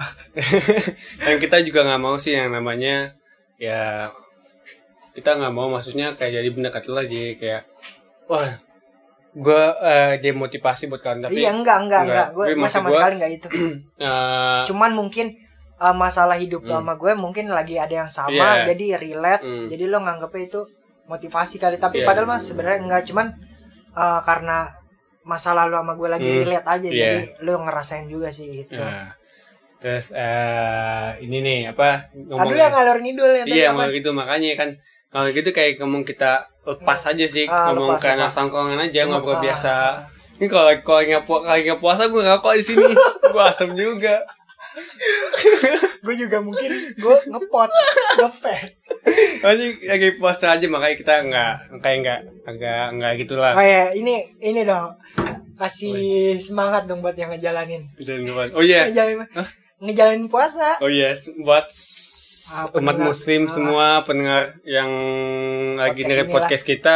Dan 1.23 1.35
kita 1.37 1.57
juga 1.61 1.79
nggak 1.85 2.01
mau 2.01 2.19
sih 2.19 2.35
yang 2.35 2.51
namanya 2.51 3.15
ya 3.55 4.11
kita 5.11 5.31
nggak 5.33 5.53
mau 5.53 5.67
maksudnya 5.69 6.11
kayak 6.11 6.37
jadi 6.37 6.47
kata 6.69 6.87
lo 6.87 7.01
jadi 7.01 7.31
kayak 7.33 7.61
wah 8.27 8.59
gue 9.31 9.63
eh, 9.79 10.13
demotivasi 10.19 10.85
buat 10.85 10.99
kalian 10.99 11.21
tapi 11.23 11.37
iya 11.37 11.51
enggak 11.51 11.77
enggak 11.79 12.01
enggak. 12.01 12.27
enggak, 12.33 12.55
gue 12.57 12.67
sama 12.67 12.87
gua- 12.87 12.97
sekali 12.99 13.15
enggak 13.15 13.31
itu. 13.35 13.47
eh, 14.01 14.61
Cuman 14.65 14.91
mungkin 14.91 15.27
eh, 15.75 15.95
masalah 15.95 16.35
hidup 16.35 16.61
Hmm. 16.61 16.81
sama 16.81 16.93
gue 16.95 17.11
mungkin 17.13 17.45
lagi 17.47 17.75
ada 17.75 17.95
yang 17.99 18.11
sama, 18.11 18.35
Iya. 18.59 18.73
jadi 18.73 18.85
relate. 18.97 19.41
Hmm. 19.41 19.65
Jadi 19.67 19.83
lo 19.85 19.97
nganggapnya 19.99 20.43
itu 20.45 20.61
motivasi 21.05 21.55
kali, 21.57 21.77
tapi 21.77 22.01
Iya. 22.01 22.05
padahal 22.05 22.27
mas 22.27 22.43
sebenarnya 22.43 22.79
enggak 22.81 23.03
cuman 23.05 23.27
eh, 23.91 24.19
karena 24.21 24.69
masa 25.21 25.53
lalu 25.53 25.73
sama 25.73 25.93
gue 25.93 26.09
lagi 26.09 26.27
Hmm. 26.27 26.39
relate 26.41 26.67
aja, 26.67 26.87
Iya. 26.87 26.97
jadi 26.97 27.17
lo 27.39 27.53
ngerasain 27.59 28.05
juga 28.05 28.29
sih 28.29 28.49
itu. 28.59 28.75
nah, 28.75 29.13
terus 29.77 30.11
eh 30.11 31.09
ini 31.21 31.39
nih 31.39 31.59
apa 31.69 32.11
Aduh 32.11 32.51
yang 32.51 32.67
ngalor 32.69 32.99
ngidul 32.99 33.31
tadi 33.33 33.55
iya 33.55 33.71
ngomong 33.71 33.95
gitu 33.95 34.09
makanya 34.11 34.51
kan 34.57 34.69
kalau 35.07 35.31
gitu 35.31 35.49
kayak 35.49 35.79
ngomong 35.79 36.03
kita 36.03 36.43
lepas 36.71 37.01
aja 37.05 37.25
sih 37.25 37.45
Ah, 37.45 37.69
ngomong 37.69 37.95
lepas, 37.95 38.01
kayak 38.01 38.17
lepas. 38.21 38.35
tongkongan 38.35 38.79
aja 38.79 39.01
ngobrol 39.05 39.35
ah, 39.35 39.41
biasa. 39.41 39.73
Ini 40.35 40.47
kalau 40.47 40.71
kalau 40.81 41.01
nggak 41.01 41.23
pu- 41.23 41.41
kalau 41.41 41.59
nggak 41.59 41.79
puasa 41.79 42.03
gue 42.05 42.21
nggak 42.21 42.39
di 42.53 42.63
sini. 42.63 42.87
Gue 43.29 43.43
asem 43.43 43.69
juga. 43.71 44.15
Gue 45.99 46.15
juga 46.15 46.39
mungkin 46.39 46.71
gue 46.71 47.15
ngepot 47.27 47.69
ngefed 48.17 48.69
Anjing 49.41 49.73
lagi 49.83 50.09
puasa 50.15 50.55
aja 50.55 50.65
makanya 50.65 50.95
kita 50.95 51.13
nggak 51.21 51.51
kayak 51.77 51.97
nggak 51.99 52.19
agak 52.45 52.85
nggak 52.93 53.11
gitulah. 53.17 53.51
kayak 53.53 53.93
ini 53.93 54.23
ini 54.39 54.63
dong. 54.63 54.95
Kasih 55.53 55.99
semangat 56.37 56.87
dong 56.87 57.01
buat 57.01 57.13
yang 57.13 57.29
ngejalanin. 57.29 57.83
Ngebuat- 57.97 58.55
Oh 58.55 58.63
iya. 58.63 58.87
ngejalanin 58.87 59.27
ngejalanin 59.79 60.27
puasa. 60.27 60.79
Oh 60.79 60.87
iya 60.87 61.11
buat 61.39 61.67
Ah, 62.51 62.65
umat 62.73 62.97
muslim 62.97 63.45
Ah. 63.45 63.51
semua 63.51 63.87
pendengar 64.01 64.57
yang 64.63 64.89
lagi 65.75 66.01
Podcast 66.01 66.09
dengerin 66.19 66.27
podcast 66.29 66.63
kita 66.63 66.95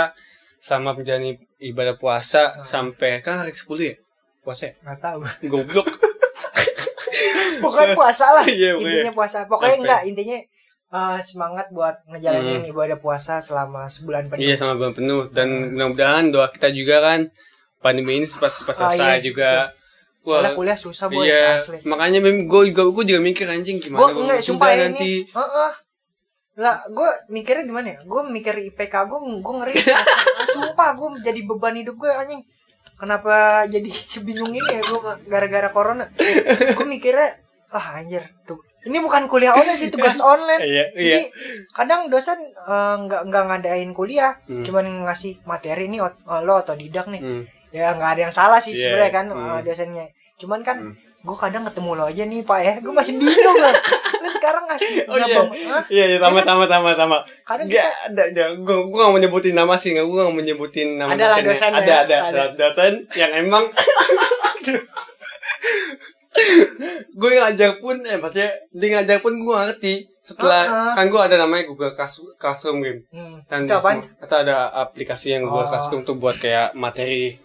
sama 0.58 0.92
menjalani 0.92 1.32
ibadah 1.60 1.96
puasa 1.96 2.54
Ah. 2.54 2.64
sampai 2.64 3.20
kan 3.20 3.40
hari 3.40 3.54
10 3.54 3.66
ya? 3.84 3.96
Puasa 4.40 4.64
ya? 4.66 4.74
nggak 4.82 5.00
tahu 5.00 5.20
Goblok. 5.48 5.88
pokoknya 7.62 7.94
puasa 7.94 8.26
lah 8.32 8.46
Iya, 8.46 8.76
intinya 8.76 9.14
puasa 9.14 9.46
pokoknya 9.46 9.78
enggak 9.80 10.02
intinya 10.04 10.38
eh, 10.92 11.20
semangat 11.22 11.70
buat 11.70 11.96
ngejalanin 12.06 12.66
ibadah 12.68 12.98
puasa 12.98 13.40
selama 13.40 13.88
sebulan 13.88 14.28
penuh 14.28 14.38
Hmm. 14.38 14.46
iya 14.46 14.56
sama 14.56 14.74
bulan 14.76 14.94
penuh 14.94 15.30
dan 15.30 15.48
mudah-mudahan 15.72 16.30
doa 16.30 16.50
kita 16.50 16.70
juga 16.70 17.00
kan 17.00 17.30
pandemi 17.80 18.16
ini 18.16 18.26
cepat-cepat 18.26 18.74
Ah, 18.74 18.80
selesai 18.90 19.14
iya, 19.14 19.24
juga. 19.24 19.52
Soalnya 20.24 20.56
kuliah 20.56 20.78
susah 20.80 21.06
boy. 21.08 21.28
iya, 21.28 21.60
asli. 21.60 21.84
Makanya 21.84 22.20
gue 22.24 22.62
juga 22.72 22.84
gue 22.88 23.04
juga 23.06 23.20
mikir 23.20 23.44
anjing 23.46 23.78
gue 23.78 23.92
gimana 23.92 24.00
gua 24.00 24.10
enggak 24.16 24.40
sumpah 24.40 24.70
ya 24.72 24.88
nanti. 24.88 25.12
ini. 25.20 25.28
Heeh. 25.28 25.72
lah 26.54 26.86
gue 26.86 27.10
mikirnya 27.28 27.66
gimana 27.66 27.88
ya? 27.92 28.00
Gue 28.06 28.22
mikir 28.26 28.54
IPK 28.54 28.96
gue 29.10 29.20
gue 29.42 29.54
ngeri. 29.58 29.74
Sumpah 30.56 30.90
gue 30.94 31.08
jadi 31.20 31.42
beban 31.44 31.74
hidup 31.74 31.98
gue 31.98 32.08
anjing. 32.08 32.46
Kenapa 32.94 33.66
jadi 33.66 33.90
sebingung 34.12 34.54
ini 34.54 34.62
ya 34.62 34.80
gue 34.80 35.00
gara-gara 35.26 35.70
corona? 35.70 36.06
Gue 36.78 36.86
mikirnya 36.86 37.36
ah 37.74 37.98
anjir 37.98 38.22
tuh. 38.46 38.62
Ini 38.84 39.00
bukan 39.00 39.26
kuliah 39.26 39.56
online 39.56 39.80
sih 39.80 39.90
tugas 39.90 40.22
online. 40.36 40.62
Iya, 40.62 40.86
iya. 40.94 41.16
jadi 41.18 41.22
kadang 41.74 42.06
dosen 42.08 42.38
eh, 42.38 42.96
nggak 43.02 43.22
nggak 43.32 43.44
ngadain 43.50 43.90
kuliah 43.92 44.38
Hmm. 44.46 44.62
cuman 44.62 45.10
ngasih 45.10 45.42
materi 45.44 45.90
nih 45.90 46.06
eh, 46.06 46.42
lo 46.46 46.62
otodidak 46.62 47.10
nih. 47.10 47.22
Hmm. 47.24 47.44
Ya 47.74 47.92
nggak 47.92 48.10
ada 48.14 48.22
yang 48.22 48.32
salah 48.32 48.58
sih 48.58 48.72
Iya, 48.72 48.82
sebenarnya 48.88 49.12
kan 49.12 49.26
hmm. 49.28 49.50
eh, 49.50 49.62
dosennya 49.62 50.06
cuman 50.36 50.62
kan 50.62 50.78
Hmm. 50.80 50.94
gue 51.24 51.38
kadang 51.38 51.64
ketemu 51.64 51.92
lo 51.94 52.06
aja 52.06 52.24
nih 52.24 52.42
pak 52.42 52.60
ya 52.60 52.74
gue 52.78 52.92
masih 52.92 53.16
bingung 53.16 53.56
loh 53.56 53.74
lo 54.20 54.30
sekarang 54.30 54.64
ngasih 54.66 54.94
Oh 55.10 55.16
iya, 55.18 55.26
iya, 55.26 55.42
iya, 55.88 56.04
Iya 56.06 56.18
kan? 56.20 56.36
tama, 56.44 56.66
tama, 56.68 56.92
tama. 56.94 57.18
kadang 57.44 57.66
Gak 57.66 57.88
ada, 58.10 58.24
ada. 58.26 58.44
Gue 58.58 58.76
gue 58.86 59.00
gak 59.00 59.08
mau 59.08 59.18
nyebutin 59.18 59.52
nama 59.54 59.74
sih, 59.74 59.92
gue 59.92 60.04
gak 60.04 60.30
mau 60.30 60.42
nyebutin 60.42 60.96
nama 60.96 61.12
Ada 61.12 61.26
lah 61.26 61.38
dosennya. 61.38 61.50
dosennya, 61.50 61.80
Ada, 61.80 61.96
ada, 61.96 62.18
ada. 62.20 62.42
ada. 62.46 62.54
dosen 62.54 62.94
yang 63.14 63.32
emang 63.34 63.64
gue 67.14 67.30
ngajak 67.32 67.78
pun, 67.78 67.96
eh 68.02 68.18
maksudnya 68.18 68.52
dia 68.70 68.88
ngajak 68.92 69.20
pun 69.20 69.34
gue 69.38 69.56
ngerti. 69.56 69.94
Setelah 70.20 70.64
Ah, 70.64 70.76
ah. 70.86 70.94
kan 70.96 71.06
gue 71.08 71.20
ada 71.22 71.36
namanya 71.38 71.68
Google 71.68 71.92
Class- 71.92 72.24
Classroom 72.36 72.80
game. 72.80 73.04
hmm, 73.08 73.44
Dan 73.46 73.68
atau 73.68 74.38
ada 74.38 74.56
aplikasi 74.74 75.32
yang 75.32 75.44
Google 75.44 75.64
Oh. 75.64 75.70
Classroom 75.70 76.02
tuh 76.02 76.16
buat 76.16 76.36
kayak 76.36 76.74
materi 76.74 77.38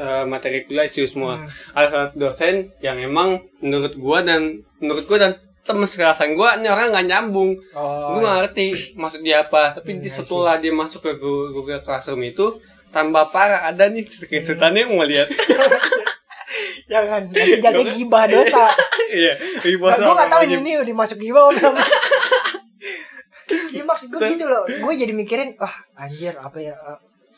eh, 0.00 0.24
materi 0.24 0.64
kuliah 0.64 0.88
sih 0.88 1.04
semua. 1.04 1.36
Hmm. 1.36 1.48
Ada 1.76 1.86
satu 1.92 2.16
dosen 2.16 2.72
yang 2.80 2.96
emang 2.96 3.44
menurut 3.60 3.92
gue 3.92 4.18
dan 4.24 4.64
menurut 4.80 5.04
gue 5.04 5.18
dan 5.20 5.36
temen 5.60 5.84
sekelasan 5.84 6.34
gue 6.34 6.48
ini 6.58 6.68
orang 6.72 6.90
nggak 6.90 7.06
nyambung. 7.06 7.52
Oh 7.76 8.16
gue 8.16 8.24
gak 8.24 8.36
ngerti 8.42 8.66
maksud 8.96 9.20
dia 9.20 9.44
apa. 9.44 9.76
Tapi 9.76 9.96
Hmm, 9.96 10.02
di 10.02 10.08
I 10.08 10.12
setelah 10.12 10.56
dia 10.56 10.72
masuk 10.72 11.04
ke 11.04 11.12
Google 11.20 11.84
Classroom 11.84 12.24
itu 12.24 12.56
tambah 12.90 13.30
parah 13.30 13.70
ada 13.70 13.86
nih 13.86 14.02
screenshotannya 14.08 14.88
mau 14.90 15.04
lihat. 15.04 15.28
Jangan 16.90 17.30
nanti 17.30 17.62
jadi 17.62 17.82
gibah 17.86 18.26
dosa. 18.26 18.66
Iya 19.10 19.34
ibu 19.66 19.90
nah, 19.90 19.98
gue 19.98 20.14
nggak 20.14 20.30
tahu 20.30 20.42
ini 20.46 20.72
udah 20.86 20.94
masuk 20.94 21.18
gibah 21.18 21.50
belum? 21.50 21.74
Iya 23.74 23.82
maksud 23.82 24.14
gue 24.14 24.38
gitu 24.38 24.46
loh. 24.46 24.62
Gue 24.62 24.94
jadi 24.94 25.10
mikirin 25.10 25.58
wah 25.58 25.74
anjir 25.98 26.38
apa 26.38 26.62
ya 26.62 26.78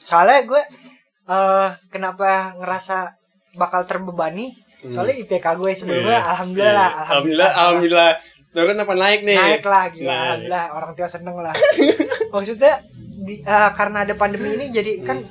soalnya 0.02 0.42
gue 0.44 0.62
eh 1.24 1.68
kenapa 1.88 2.26
ngerasa 2.56 3.14
bakal 3.54 3.84
terbebani? 3.84 4.50
Soalnya 4.82 5.14
IPK 5.16 5.46
gue 5.54 5.70
sebelumnya 5.72 6.18
alhamdulillah 6.24 6.74
lah 6.74 6.90
Iya. 6.90 7.00
alhamdulillah 7.04 7.50
alhamdulillah. 7.52 8.10
Nurun 8.52 8.78
apa 8.78 8.94
naik 8.94 9.20
nih. 9.22 9.38
Naik 9.38 9.64
lah 9.64 9.84
gila 9.88 10.04
Naik. 10.04 10.18
alhamdulillah. 10.18 10.66
Orang 10.74 10.90
tua 10.92 11.08
seneng 11.08 11.36
lah. 11.38 11.54
Maksudnya 12.34 12.74
di, 13.22 13.38
eh, 13.38 13.70
karena 13.72 14.02
ada 14.02 14.12
pandemi 14.12 14.50
ini 14.52 14.68
jadi 14.68 15.00
kan 15.00 15.22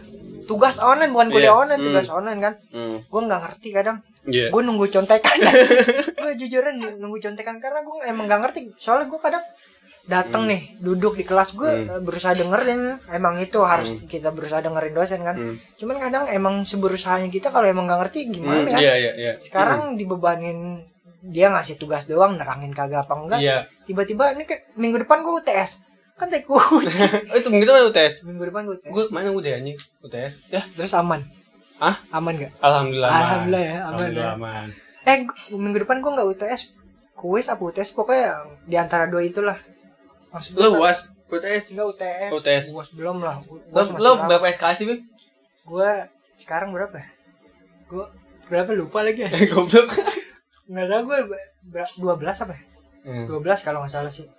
tugas 0.43 0.79
online 0.79 1.11
bukan 1.11 1.29
kuliah 1.29 1.51
Iya. 1.51 1.59
online 1.59 1.79
Hmm. 1.79 1.87
tugas 1.87 2.07
online 2.09 2.39
kan. 2.39 2.53
Hmm. 2.71 2.97
gue 3.03 3.21
nggak 3.21 3.41
ngerti 3.41 3.69
kadang. 3.71 3.97
Iya. 4.21 4.47
gue 4.49 4.61
nunggu 4.61 4.85
contekan. 4.87 5.33
Gue 6.21 6.37
jujuran 6.37 6.77
nunggu 6.95 7.17
contekan 7.19 7.57
karena 7.57 7.81
gue 7.81 7.95
emang 8.05 8.25
nggak 8.25 8.41
ngerti. 8.41 8.59
Soalnya 8.77 9.09
gue 9.09 9.17
kadang 9.17 9.41
dateng 10.11 10.43
Hmm. 10.43 10.51
nih 10.51 10.61
duduk 10.77 11.13
di 11.13 11.23
kelas 11.23 11.49
gue 11.53 11.71
Hmm. 11.71 11.87
eh, 11.89 12.01
berusaha 12.01 12.33
dengerin. 12.33 12.81
Emang 13.09 13.39
itu 13.39 13.59
harus 13.61 13.95
kita 14.05 14.29
berusaha 14.29 14.59
dengerin 14.59 14.91
dosen 14.91 15.21
kan. 15.21 15.33
Hmm. 15.33 15.55
cuman 15.73 15.97
kadang 15.97 16.23
emang 16.27 16.61
seberusahanya 16.61 17.27
kita 17.27 17.47
kalau 17.47 17.65
emang 17.65 17.85
nggak 17.85 17.99
ngerti 18.01 18.19
gimana 18.29 18.59
Hmm, 18.59 18.69
kan 18.69 18.77
iya 18.77 18.93
iya 18.95 19.11
iya. 19.15 19.33
Sekarang 19.37 19.95
dibebanin 19.95 20.83
dia 21.23 21.47
ngasih 21.47 21.75
tugas 21.75 22.05
doang 22.05 22.35
nerangin 22.35 22.69
kagak 22.71 23.01
apa 23.01 23.13
enggak. 23.15 23.39
Iya. 23.39 23.57
Tiba-tiba 23.83 24.29
ini 24.31 24.43
kayak 24.43 24.75
minggu 24.75 24.99
depan 24.99 25.21
gue 25.21 25.33
UTS 25.37 25.87
kan 26.13 26.27
tai 26.27 26.41
kucing 26.41 26.93
oh 27.31 27.35
itu 27.35 27.49
begitu 27.49 27.71
kan 27.71 27.81
UTS 27.83 28.15
minggu 28.23 28.45
depan 28.45 28.61
gue 28.63 28.75
UTS 28.75 28.89
gue 28.89 29.03
mana 29.09 29.31
udah 29.31 29.51
anjing? 29.55 29.77
UTS 30.01 30.33
ya. 30.47 30.61
Terus 30.71 30.93
aman? 30.93 31.25
Ah 31.77 31.97
aman 32.11 32.37
gak 32.37 32.53
alhamdulillah. 32.59 33.09
Alhamdulillah 33.09 33.63
ya, 33.63 33.73
aman 33.73 33.85
alhamdulillah 33.87 34.27
ya. 34.27 34.37
aman. 34.37 34.67
Eh 35.01 35.17
gu- 35.23 35.37
minggu 35.55 35.77
depan 35.79 35.97
gue 35.97 36.11
nggak 36.11 36.27
UTS 36.27 36.61
kuis 37.13 37.45
apa 37.47 37.61
UTS 37.63 37.89
pokoknya 37.91 38.33
di 38.63 38.75
antara 38.75 39.05
dua 39.05 39.21
itulah 39.21 39.57
lo 40.55 40.79
uas 40.79 41.11
UTS 41.27 41.71
Enggak 41.71 41.87
UTS. 41.95 42.29
UTS. 42.33 42.65
Uas 42.71 42.89
belum 42.91 43.17
lah. 43.19 43.39
lo, 43.71 43.81
lo 43.95 44.11
berapa 44.27 44.47
SKS 44.47 44.77
sih 44.77 44.87
bim 44.87 44.99
Gue 45.63 45.89
sekarang 46.33 46.71
berapa? 46.71 46.99
Gue 47.87 48.05
berapa 48.47 48.71
lupa 48.71 48.99
lagi 49.01 49.23
ya. 49.23 49.29
goblok 49.51 49.91
Enggak 50.67 50.87
tahu 50.87 51.01
gue 51.07 51.17
dua 51.99 52.15
belas 52.15 52.37
apa 52.39 52.55
ya? 52.55 52.63
Hmm. 53.01 53.25
12 53.25 53.65
kalau 53.65 53.81
nggak 53.81 53.91
salah 53.91 54.13
sih. 54.13 54.29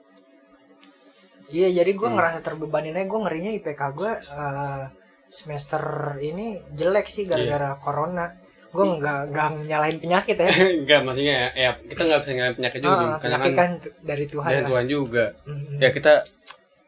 Iya, 1.51 1.83
jadi 1.83 1.91
gue 1.93 2.09
Hmm. 2.09 2.17
ngerasa 2.17 2.41
terbebanin 2.41 2.95
aja. 2.95 3.05
Gue 3.05 3.21
ngerinya 3.21 3.51
IPK 3.53 3.81
gue 3.93 4.13
eh, 4.17 4.85
semester 5.27 5.83
ini 6.21 6.57
jelek 6.71 7.05
sih 7.05 7.25
gara-gara 7.27 7.75
corona. 7.77 8.33
Gue 8.73 8.85
nggak 8.97 9.21
nggak 9.29 9.49
nyalahin 9.67 9.99
penyakit 9.99 10.35
ya. 10.35 10.49
enggak 10.81 11.01
maksudnya 11.03 11.35
ya, 11.35 11.49
ya 11.55 11.71
kita 11.79 12.03
nggak 12.03 12.21
bisa 12.21 12.31
ngalamin 12.33 12.57
penyakit 12.57 12.81
juga. 12.81 12.97
Ah, 12.97 13.17
karena 13.21 13.37
penyakit 13.37 13.53
kan 13.53 13.71
kan 13.71 13.71
dari 14.03 14.25
Tuhan. 14.27 14.49
dari 14.49 14.59
lah. 14.59 14.69
Tuhan 14.69 14.87
juga 14.87 15.25
Mm-mm. 15.45 15.77
ya 15.79 15.89
kita 15.91 16.13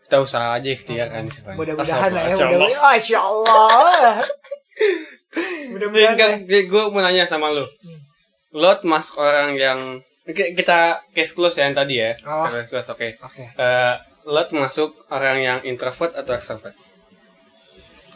kita 0.05 0.17
usaha 0.19 0.49
aja 0.53 0.69
ikhtiar 0.71 1.09
kan 1.09 1.25
istilahnya. 1.25 1.59
Mudah-mudahan 1.59 2.11
lah 2.11 2.23
ya. 2.23 2.35
Masya 2.35 2.47
Allah. 2.47 2.61
Mudah-mudahan. 2.65 2.81
Masya 2.81 3.19
Allah. 3.21 4.13
Mudah-mudahan. 5.73 6.15
Kan, 6.15 6.31
lah. 6.41 6.63
gue 6.65 6.83
mau 6.89 7.01
nanya 7.01 7.25
sama 7.25 7.51
lo 7.51 7.65
Hmm. 7.65 8.01
lo 8.55 8.71
masuk 8.83 9.19
orang 9.19 9.53
yang 9.55 9.81
Ki- 10.25 10.55
kita 10.55 11.05
case 11.13 11.35
close 11.35 11.59
ya 11.59 11.67
yang 11.67 11.75
tadi 11.75 11.99
ya 11.99 12.15
Oh. 12.23 12.47
Case 12.47 12.71
close 12.71 12.89
oke 12.89 13.09
Oke. 13.21 13.45
Eh, 13.51 13.95
lo 14.25 14.41
masuk 14.55 14.95
orang 15.11 15.37
yang 15.39 15.59
introvert 15.63 16.15
atau 16.15 16.33
extrovert 16.33 16.73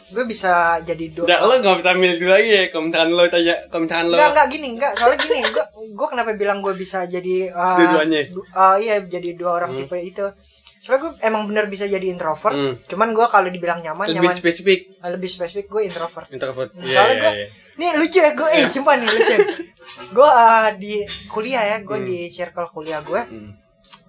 Gue 0.09 0.25
bisa 0.25 0.51
jadi 0.79 1.05
dua. 1.09 1.25
Udah, 1.25 1.37
lo 1.39 1.53
gak 1.55 1.77
bisa 1.77 1.91
milih 1.93 2.17
lagi 2.23 2.49
ya 2.49 2.63
kalau 2.67 2.83
misalkan 2.85 3.09
lo 3.11 3.23
tanya 3.25 3.55
kalau 3.67 3.81
misalkan 3.83 4.05
lo 4.05 4.15
Enggak, 4.15 4.29
enggak 4.31 4.47
gini, 4.49 4.67
enggak. 4.71 4.91
Soalnya 4.93 5.17
gini, 5.19 5.39
gua 5.47 5.65
gua 5.91 6.07
kenapa 6.09 6.29
bilang 6.33 6.59
gue 6.59 6.73
bisa 6.73 7.05
jadi 7.05 7.35
uh, 7.49 7.77
Dua-duanya. 7.77 8.21
du- 8.27 8.47
uh, 8.49 8.75
iya, 8.75 8.95
jadi 8.99 9.29
dua 9.33 9.51
orang 9.55 9.71
Hmm. 9.71 9.79
tipe 9.83 9.97
itu. 9.99 10.25
Soalnya 10.79 10.99
gue 10.99 11.11
emang 11.21 11.43
bener 11.45 11.65
bisa 11.65 11.85
jadi 11.85 12.05
introvert. 12.05 12.51
Hmm. 12.51 12.73
Cuman 12.83 13.09
gue 13.11 13.25
kalau 13.25 13.47
dibilang 13.47 13.79
nyaman, 13.79 14.05
lebih 14.07 14.25
nyaman 14.25 14.35
spesifik 14.35 14.79
uh, 14.97 15.09
lebih 15.09 15.27
spesifik 15.27 15.65
gue 15.67 15.81
introvert. 15.83 16.25
introvert 16.29 16.69
Soalnya 16.71 16.89
Iya, 16.89 17.03
iya, 17.05 17.21
gua- 17.21 17.35
iya. 17.35 17.47
Nih 17.75 17.89
lucu 17.95 18.17
ya 18.17 18.31
gue, 18.33 18.49
eh 18.49 18.65
sumpah 18.67 18.95
nih 18.95 19.07
lucu. 19.07 19.35
gue 20.09 20.29
uh, 20.35 20.67
di 20.75 20.93
kuliah 21.27 21.63
ya, 21.65 21.77
gue 21.79 21.95
Hmm. 21.95 22.03
di 22.03 22.17
circle 22.27 22.67
kuliah 22.67 22.99
gue, 23.01 23.21
Hmm. 23.21 23.55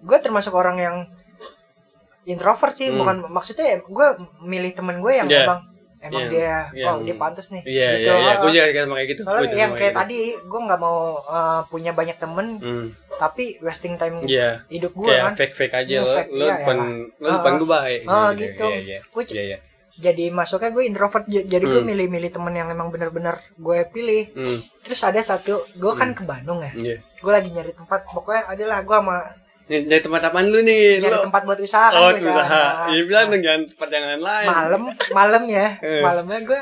gue 0.01 0.19
termasuk 0.19 0.51
orang 0.53 0.77
yang 0.77 0.97
introvert 2.25 2.73
sih, 2.73 2.89
Hmm. 2.89 2.99
bukan 2.99 3.17
maksudnya 3.29 3.67
ya, 3.69 3.79
gue 3.81 4.07
milih 4.43 4.73
temen 4.73 4.99
gue 4.99 5.13
yang 5.15 5.27
Iya. 5.27 5.45
emang 5.45 5.61
emang 6.01 6.23
Yang- 6.23 6.33
dia, 6.33 6.55
yang- 6.75 6.89
oh 6.91 7.05
dia 7.05 7.15
pantas 7.15 7.47
nih. 7.51 7.63
iya 7.63 7.89
Gitu. 7.93 8.09
iya 8.09 8.15
iya 8.17 8.33
gue 8.35 8.51
juga 8.51 8.65
kayak 8.67 8.89
kayak 8.91 9.09
gitu 9.11 9.23
Soalnya 9.23 9.45
juga 9.45 9.57
yang 9.59 9.73
kayak 9.73 9.85
gitu. 9.87 10.01
tadi, 10.01 10.19
gue 10.41 10.61
nggak 10.65 10.81
mau 10.81 10.99
uh, 11.21 11.61
punya 11.67 11.93
banyak 11.93 12.17
temen, 12.17 12.47
hmm. 12.57 12.87
tapi 13.15 13.45
wasting 13.61 13.95
time 13.95 14.17
Iya. 14.23 14.65
hidup 14.67 14.93
gue 14.93 15.07
kayak 15.07 15.23
kan. 15.23 15.35
fake 15.37 15.55
fake 15.55 15.75
aja 15.77 15.93
Iya, 15.93 16.01
lo 16.01 16.09
fake, 16.11 16.31
lo 16.31 16.41
iya, 16.41 16.53
depan 16.57 16.77
lo 17.15 17.29
depan 17.31 17.53
gue 17.55 17.69
baik 17.71 18.01
ah, 18.07 18.31
Gitu, 18.31 18.41
gitu. 18.43 18.65
iya 18.67 18.79
iya 18.81 18.99
iya 19.31 19.45
iya 19.47 19.59
Jadi 19.93 20.33
masuknya 20.33 20.73
gue 20.73 20.81
introvert, 20.83 21.29
jadi 21.29 21.61
gue 21.61 21.77
Hmm. 21.77 21.85
milih-milih 21.87 22.31
temen 22.31 22.57
yang 22.57 22.67
emang 22.67 22.89
bener-bener 22.89 23.37
gue 23.53 23.85
pilih. 23.87 24.33
Hmm, 24.33 24.57
Terus 24.81 24.97
ada 25.05 25.21
satu, 25.21 25.61
gue 25.71 25.93
kan 25.93 26.17
ke 26.17 26.25
Bandung 26.25 26.57
ya, 26.59 26.73
iya. 26.73 26.97
gue 26.97 27.29
lagi 27.31 27.53
nyari 27.53 27.77
tempat, 27.77 28.09
pokoknya 28.09 28.49
adalah 28.49 28.81
gue 28.81 28.97
sama 28.97 29.21
dari 29.71 30.01
tempat 30.01 30.23
apaan 30.25 30.47
lu 30.47 30.59
nih? 30.61 30.99
nyari 30.99 31.15
Lu 31.15 31.25
tempat 31.25 31.43
buat 31.45 31.59
usaha 31.59 31.87
kan 31.89 32.01
Oh, 32.01 32.11
usaha. 32.11 32.91
Iya 32.91 33.03
bilang 33.05 33.27
dong 33.29 33.39
jangan 33.39 33.63
tempat 33.67 33.89
yang 33.89 34.05
lain. 34.19 34.47
malam 34.49 34.83
malam 35.11 35.43
ya. 35.47 35.67
Eh. 35.87 36.03
malamnya 36.03 36.39
gue 36.43 36.61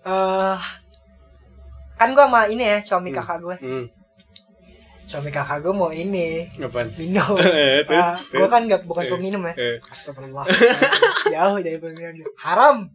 eh 0.00 0.56
kan 1.94 2.08
gue 2.10 2.24
sama 2.24 2.40
ini 2.46 2.64
ya 2.64 2.78
suami 2.80 3.08
Hmm. 3.08 3.16
kakak 3.16 3.38
gue 3.38 3.56
Hmm, 3.60 3.84
suami 5.04 5.28
kakak 5.28 5.60
gue 5.60 5.70
mau 5.70 5.90
ini. 5.90 6.48
Apaan? 6.56 6.88
minum. 6.96 7.36
Eh, 7.54 7.84
terus, 7.84 8.02
Ah, 8.02 8.16
gue 8.16 8.48
kan 8.48 8.62
gak 8.64 8.82
bukan 8.82 9.04
Eh, 9.04 9.10
peminum 9.10 9.42
ya. 9.44 9.54
eh. 9.54 9.76
Astagfirullah. 9.84 10.46
Jauh 11.30 11.58
dari 11.58 11.76
peminum. 11.76 12.14
Haram. 12.36 12.88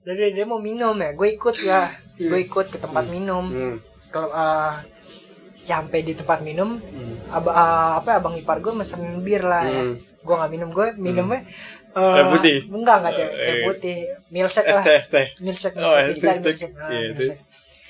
Jadi 0.00 0.32
dia 0.32 0.44
mau 0.44 0.58
minum 0.58 0.92
ya 0.94 1.12
gue 1.12 1.28
ikut 1.30 1.56
ya. 1.60 1.86
Gue 2.14 2.42
ikut 2.42 2.66
ke 2.66 2.76
tempat 2.76 3.04
minum. 3.06 3.44
Hmm, 3.46 3.76
kalau 4.08 4.28
eh, 4.28 4.72
sampai 5.60 6.00
di 6.00 6.12
tempat 6.12 6.38
minum 6.40 6.78
hmm. 6.78 7.28
ab- 7.28 7.50
eh, 7.50 7.92
apa 7.96 8.10
abang 8.16 8.34
ipar 8.34 8.58
gue 8.58 8.72
mesen 8.72 9.00
bir 9.20 9.42
lah 9.42 9.62
ya. 9.62 9.82
Hmm. 9.82 9.94
gue 9.96 10.34
nggak 10.34 10.50
minum 10.50 10.68
gue 10.68 10.86
minumnya 10.96 11.42
eh, 11.90 12.14
Air 12.14 12.26
putih? 12.30 12.58
enggak 12.68 12.96
enggak 12.96 13.12
Cek. 13.14 13.28
Eh, 13.28 13.42
air 13.42 13.58
putih 13.64 13.98
milset 14.28 14.64
lah 14.64 14.82
Iya, 14.82 14.82
milset. 15.40 15.74
terus? 17.12 17.30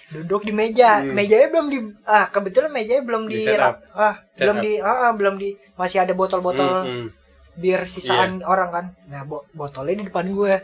duduk 0.08 0.40
di 0.40 0.52
meja 0.52 0.90
Hmm. 0.98 1.12
mejanya 1.12 1.48
belum 1.48 1.66
di 1.68 1.78
ah 2.02 2.26
kebetulan 2.26 2.72
mejanya 2.72 3.04
belum 3.04 3.22
Di 3.24 3.44
di, 3.44 3.52
ah 3.94 4.16
Set 4.32 4.40
belum 4.40 4.56
up. 4.56 4.64
di 4.64 4.72
ah, 4.80 4.96
ah, 5.04 5.12
belum 5.12 5.34
di 5.36 5.48
masih 5.74 6.00
ada 6.00 6.12
botol-botol 6.12 6.72
Hmm, 6.80 6.88
hmm. 7.04 7.08
bir 7.54 7.84
sisaan 7.84 8.40
orang 8.42 8.70
kan 8.70 8.84
nah 9.06 9.22
bo- 9.22 9.44
botolnya 9.52 9.98
di 9.98 10.06
depan 10.06 10.24
gue 10.26 10.54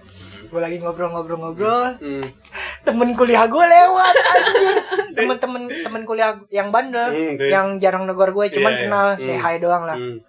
gue 0.47 0.61
lagi 0.63 0.81
ngobrol-ngobrol-ngobrol 0.81 2.01
Hmm. 2.01 2.25
Temen 2.85 3.09
kuliah 3.13 3.45
gue 3.45 3.65
lewat 3.65 4.15
anjir 4.35 4.75
temen-temen 5.15 5.63
temen 5.67 6.03
kuliah 6.03 6.37
yang 6.49 6.69
bandel 6.69 7.09
Hmm, 7.09 7.35
terus? 7.35 7.49
yang 7.49 7.67
jarang 7.77 8.05
negor 8.05 8.31
gue 8.31 8.47
cuman 8.51 8.69
Iya, 8.69 8.77
iya. 8.77 8.85
kenal 8.85 9.07
say 9.17 9.33
Hmm. 9.33 9.43
hi 9.43 9.57
doang 9.57 9.83
lah 9.83 9.97
Hmm. 9.97 10.21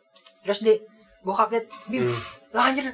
terus 0.41 0.59
dia 0.59 0.75
gue 1.19 1.35
kaget 1.35 1.65
bim 1.85 2.01
Hmm. 2.01 2.19
lah 2.51 2.63
anjir 2.65 2.85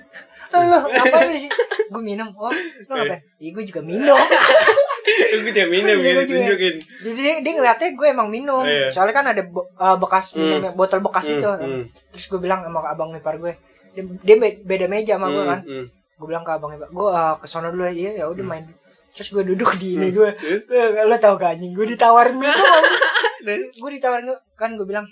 lo 0.52 0.80
ngapain 0.84 1.32
di 1.32 1.39
sini 1.39 1.54
gue 1.88 2.02
minum 2.04 2.28
oh 2.34 2.52
lo 2.84 2.93
ngapain 2.93 3.21
iya 3.38 3.50
gue 3.52 3.63
juga 3.63 3.82
minum 3.82 4.17
Gue 5.34 5.50
dia 5.50 5.65
minum 5.65 5.95
Iya, 5.95 6.24
gitu 6.24 6.36
juga. 6.36 6.54
tunjukin. 6.54 6.76
jadi 7.02 7.17
dia, 7.17 7.34
dia 7.41 7.54
ngeliatnya 7.54 7.89
gue 7.91 8.08
emang 8.10 8.28
minum 8.28 8.62
Iya. 8.62 8.91
soalnya 8.91 9.13
kan 9.13 9.26
ada 9.28 9.41
bo- 9.43 9.67
uh, 9.74 9.95
bekas 9.95 10.34
minum 10.34 10.62
botol 10.71 11.00
bekas 11.00 11.26
Hmm, 11.26 11.36
itu 11.36 11.50
hmm. 11.50 11.84
terus 12.12 12.26
gue 12.28 12.39
bilang 12.39 12.62
sama 12.62 12.84
abang 12.84 13.10
ipar 13.12 13.36
gue 13.36 13.54
dia, 13.91 14.04
dia 14.19 14.36
be- 14.36 14.60
beda 14.60 14.86
meja 14.88 15.15
sama 15.15 15.30
gue 15.30 15.39
Hmm, 15.39 15.47
kan 15.47 15.60
hmm. 15.62 15.86
gue 15.89 16.28
bilang 16.28 16.41
ke 16.41 16.52
abang 16.52 16.71
ipar 16.71 16.88
gue 16.88 17.08
uh, 17.08 17.36
ke 17.36 17.45
sono 17.45 17.69
dulu 17.69 17.84
aja 17.84 18.12
ya 18.13 18.26
udah 18.26 18.45
main 18.45 18.63
terus 19.12 19.30
gue 19.30 19.43
duduk 19.45 19.76
di 19.76 19.95
ini 19.95 20.08
Hmm. 20.08 20.15
gue 20.17 20.30
lo 21.04 21.15
tau 21.17 21.36
gak 21.36 21.56
anjing? 21.56 21.71
Gue 21.71 21.86
ditawarin 21.86 22.39
Terus? 22.39 22.56
gue 23.74 23.89
ditawarin 23.91 24.26
kan 24.54 24.74
gue 24.74 24.84
bilang 24.84 25.08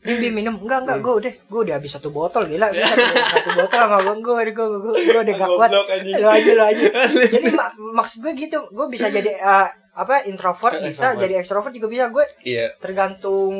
Bim, 0.00 0.32
minum 0.32 0.56
enggak 0.58 0.80
enggak 0.82 0.96
Hmm. 0.96 1.04
gue 1.04 1.14
udah 1.18 1.32
gue 1.42 1.60
udah 1.62 1.74
habis 1.76 1.92
satu 1.92 2.08
botol 2.08 2.44
gila 2.44 2.68
Gua 2.68 2.80
satu, 2.82 3.04
satu 3.30 3.50
botol 3.54 3.80
sama 3.82 4.12
gue 4.14 4.32
gue 4.46 4.52
gue 4.52 4.78
gue 4.80 4.92
gue 5.06 5.20
udah 5.22 5.34
gak 5.34 5.50
kuat 5.50 5.70
lo 5.70 5.82
aja 6.28 6.50
lo 6.54 6.64
aja 6.66 6.86
jadi 7.32 7.48
mak 7.50 7.68
maksud 7.94 8.18
gue 8.20 8.32
gitu 8.34 8.58
gue 8.66 8.86
bisa 8.86 9.08
jadi 9.08 9.36
uh, 9.38 9.68
apa 9.92 10.24
introvert 10.24 10.80
bisa 10.82 11.12
Extrovert. 11.12 11.20
jadi 11.20 11.34
extrovert 11.36 11.72
juga 11.72 11.88
bisa 11.88 12.04
gue 12.08 12.24
Iya. 12.42 12.66
tergantung 12.80 13.52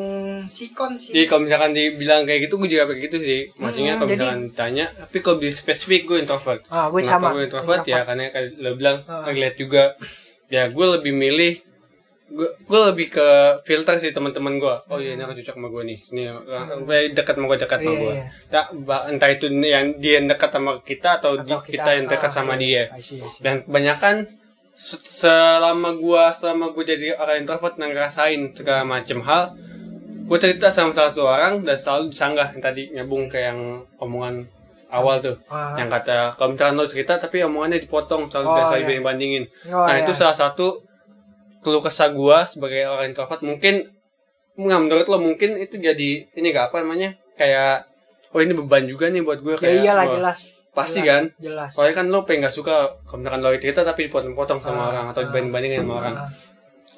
sikon 0.46 0.96
Jadi 0.96 1.12
sih 1.14 1.24
kalau 1.24 1.44
misalkan 1.44 1.72
dibilang 1.72 2.24
kayak 2.24 2.40
gitu, 2.42 2.56
gue 2.56 2.68
juga 2.70 2.84
kayak 2.86 3.00
gitu 3.02 3.16
sih. 3.18 3.40
Maksudnya 3.54 3.92
Hmm, 3.92 3.98
kalau 3.98 4.08
jadi- 4.08 4.20
misalkan 4.20 4.40
ditanya, 4.46 4.86
tapi 4.96 5.16
kalau 5.18 5.36
di 5.36 5.48
spesifik 5.50 6.00
gue 6.06 6.18
introvert. 6.18 6.60
ah 6.68 6.88
gue 6.88 7.00
Kenapa 7.00 7.12
sama 7.20 7.28
gue 7.30 7.42
introvert? 7.46 7.82
Ya 7.84 8.00
karena 8.02 8.22
kayak 8.28 8.48
lo 8.56 8.72
bilang, 8.74 8.96
Ah. 9.04 9.24
relate 9.26 9.56
juga. 9.58 9.82
Ya 10.48 10.66
gue 10.66 10.86
lebih 10.90 11.12
milih 11.14 11.52
gue 12.30 12.46
gue 12.46 12.80
lebih 12.86 13.10
ke 13.10 13.28
filter 13.64 13.98
sih 13.98 14.10
teman-teman 14.10 14.54
gue 14.56 14.74
oh 14.86 14.96
iya 14.96 15.12
ini 15.12 15.20
akan 15.20 15.34
cocok 15.34 15.54
sama 15.54 15.68
gue 15.68 15.82
nih 15.84 15.98
ini 16.08 16.22
gue 16.80 16.98
dekat 17.10 17.34
sama 17.34 17.46
gue 17.46 17.58
dekat 17.58 17.78
sama 17.78 17.90
Iya, 17.90 17.98
gue 17.98 18.14
iya. 18.14 18.24
tak 18.46 18.66
ba- 18.80 19.04
entah 19.06 19.28
itu 19.28 19.46
yang 19.50 19.86
dia 19.96 20.12
yang 20.16 20.26
dekat 20.26 20.50
sama 20.50 20.78
kita 20.80 21.18
atau, 21.18 21.34
Atau 21.34 21.58
di- 21.60 21.74
kita, 21.74 21.90
yang 21.92 22.06
dekat 22.06 22.30
ah, 22.30 22.32
sama 22.32 22.54
iya, 22.54 22.60
dia 22.60 22.82
I 22.92 23.00
see, 23.00 23.18
I 23.18 23.26
see. 23.26 23.40
dan 23.40 23.54
kebanyakan 23.62 24.14
se- 24.72 25.02
selama 25.02 25.90
gua 25.94 26.30
selama 26.30 26.70
gua 26.70 26.84
jadi 26.84 27.12
orang 27.14 27.36
introvert 27.40 27.74
dan 27.74 27.90
ngerasain 27.90 28.40
segala 28.52 28.82
macam 28.84 29.18
hal 29.20 29.42
gue 30.22 30.38
cerita 30.38 30.70
sama 30.70 30.94
salah 30.94 31.10
satu 31.10 31.26
orang 31.26 31.60
dan 31.60 31.74
selalu 31.74 32.08
disanggah 32.08 32.48
yang 32.48 32.62
tadi 32.62 32.82
nyambung 32.92 33.26
ke 33.26 33.42
yang 33.42 33.58
omongan 33.98 34.46
awal 34.88 35.18
tuh 35.18 35.34
Ah. 35.46 35.74
yang 35.74 35.86
kata 35.86 36.34
kalau 36.34 36.54
misalkan 36.54 36.74
lo 36.74 36.86
cerita 36.86 37.14
tapi 37.16 37.42
omongannya 37.42 37.78
dipotong 37.78 38.26
selalu 38.26 38.46
Oh, 38.46 38.54
biasa 38.56 38.74
iya. 38.78 38.98
bandingin 39.00 39.44
Oh, 39.66 39.82
nah 39.82 39.92
iya. 39.92 40.02
itu 40.02 40.12
salah 40.12 40.32
satu 40.32 40.86
keluh 41.60 41.80
kesah 41.80 42.08
gua 42.10 42.44
sebagai 42.44 42.84
orang 42.84 43.12
introvert 43.12 43.40
mungkin 43.40 43.88
nggak 44.56 44.80
menurut 44.80 45.06
lo 45.08 45.16
mungkin 45.16 45.56
itu 45.56 45.80
jadi 45.80 46.10
ini 46.30 46.46
gak 46.52 46.68
apa 46.68 46.84
namanya 46.84 47.16
kayak 47.32 47.86
oh 48.30 48.40
ini 48.40 48.52
beban 48.52 48.84
juga 48.84 49.08
nih 49.08 49.24
buat 49.24 49.40
gue 49.40 49.56
ya 49.56 49.58
kayak 49.58 49.76
iyalah 49.80 50.04
wah, 50.04 50.14
jelas. 50.20 50.40
pasti 50.70 51.00
Jelas, 51.00 51.08
kan? 51.08 51.22
jelas. 51.40 51.70
Soalnya 51.72 51.94
kan 51.96 52.06
lo 52.12 52.18
pengen 52.28 52.44
gak 52.44 52.54
suka 52.54 52.74
misalkan 53.16 53.40
lo 53.40 53.48
cerita 53.56 53.80
tapi 53.82 54.06
dipotong-potong 54.06 54.60
sama 54.60 54.76
Ah, 54.76 54.88
orang 54.92 55.06
atau 55.10 55.20
ah. 55.22 55.26
dibanding-bandingin 55.32 55.80
sama 55.80 55.94
orang. 55.96 56.14
Ah, 56.20 56.28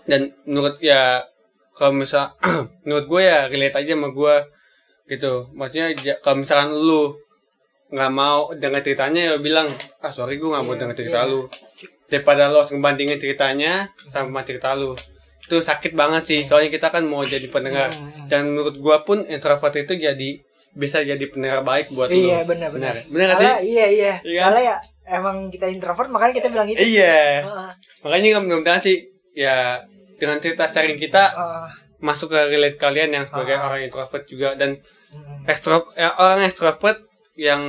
dan 0.05 0.21
menurut 0.45 0.75
ya 0.83 1.23
kalau 1.73 1.95
misal 1.95 2.35
menurut 2.85 3.07
gue 3.07 3.23
ya 3.23 3.47
relate 3.47 3.77
aja 3.79 3.93
sama 3.95 4.09
gue 4.11 4.35
gitu. 5.09 5.33
Maksudnya 5.55 5.87
kalau 6.19 6.37
misalkan 6.43 6.71
lu 6.75 7.15
nggak 7.93 8.11
mau 8.11 8.51
dengar 8.57 8.81
ceritanya 8.81 9.21
ya 9.23 9.35
bilang 9.39 9.69
ah 10.01 10.09
sorry 10.09 10.41
gue 10.41 10.49
nggak 10.49 10.65
mau 10.65 10.75
Iya, 10.75 10.81
dengar 10.83 10.97
cerita 10.97 11.21
iya. 11.23 11.31
lu 11.31 11.41
daripada 12.13 12.47
lo 12.47 12.61
ngebandingin 12.63 13.17
ceritanya 13.17 13.73
sama 14.07 14.45
cerita 14.45 14.77
lu. 14.77 14.93
Itu 15.41 15.59
sakit 15.59 15.93
banget 15.93 16.23
sih 16.23 16.41
soalnya 16.45 16.69
kita 16.69 16.89
kan 16.89 17.03
mau 17.03 17.25
jadi 17.25 17.49
pendengar. 17.49 17.89
Hmm. 17.89 18.29
dan 18.29 18.47
menurut 18.47 18.77
gue 18.77 18.97
pun 19.03 19.25
introvert 19.27 19.73
itu 19.75 19.97
jadi 19.97 20.31
bisa 20.73 21.01
jadi 21.01 21.21
pendengar 21.27 21.61
baik 21.63 21.89
buat 21.91 22.09
iya 22.09 22.41
lu 22.41 22.49
benar. 22.49 22.69
Benar. 22.71 22.95
Benar 23.07 23.27
gak 23.31 23.39
sih? 23.39 23.51
iya 23.71 23.87
iya. 23.89 24.13
Iya 24.23 24.41
kan? 24.43 24.53
Ya 24.59 24.77
emang 25.11 25.37
kita 25.49 25.67
introvert 25.67 26.09
makanya 26.09 26.35
kita 26.35 26.49
bilang 26.49 26.65
itu 26.67 26.79
iya. 26.79 27.43
Ah, 27.43 27.73
makanya 28.03 28.39
mudah-mudahan 28.39 28.81
sih 28.81 29.03
ya 29.33 29.81
dengan 30.17 30.37
cerita 30.39 30.65
sharing 30.65 30.97
kita 30.97 31.25
ah, 31.27 31.69
masuk 31.99 32.31
ke 32.31 32.41
relate 32.49 32.77
kalian 32.77 33.11
yang 33.11 33.25
sebagai 33.25 33.53
Ah. 33.55 33.67
orang 33.67 33.81
introvert 33.83 34.25
juga. 34.25 34.55
Dan 34.55 34.79
ekstro 35.45 35.89
eh, 35.95 36.09
orang 36.09 36.45
ekstrovert 36.45 37.03
yang 37.35 37.61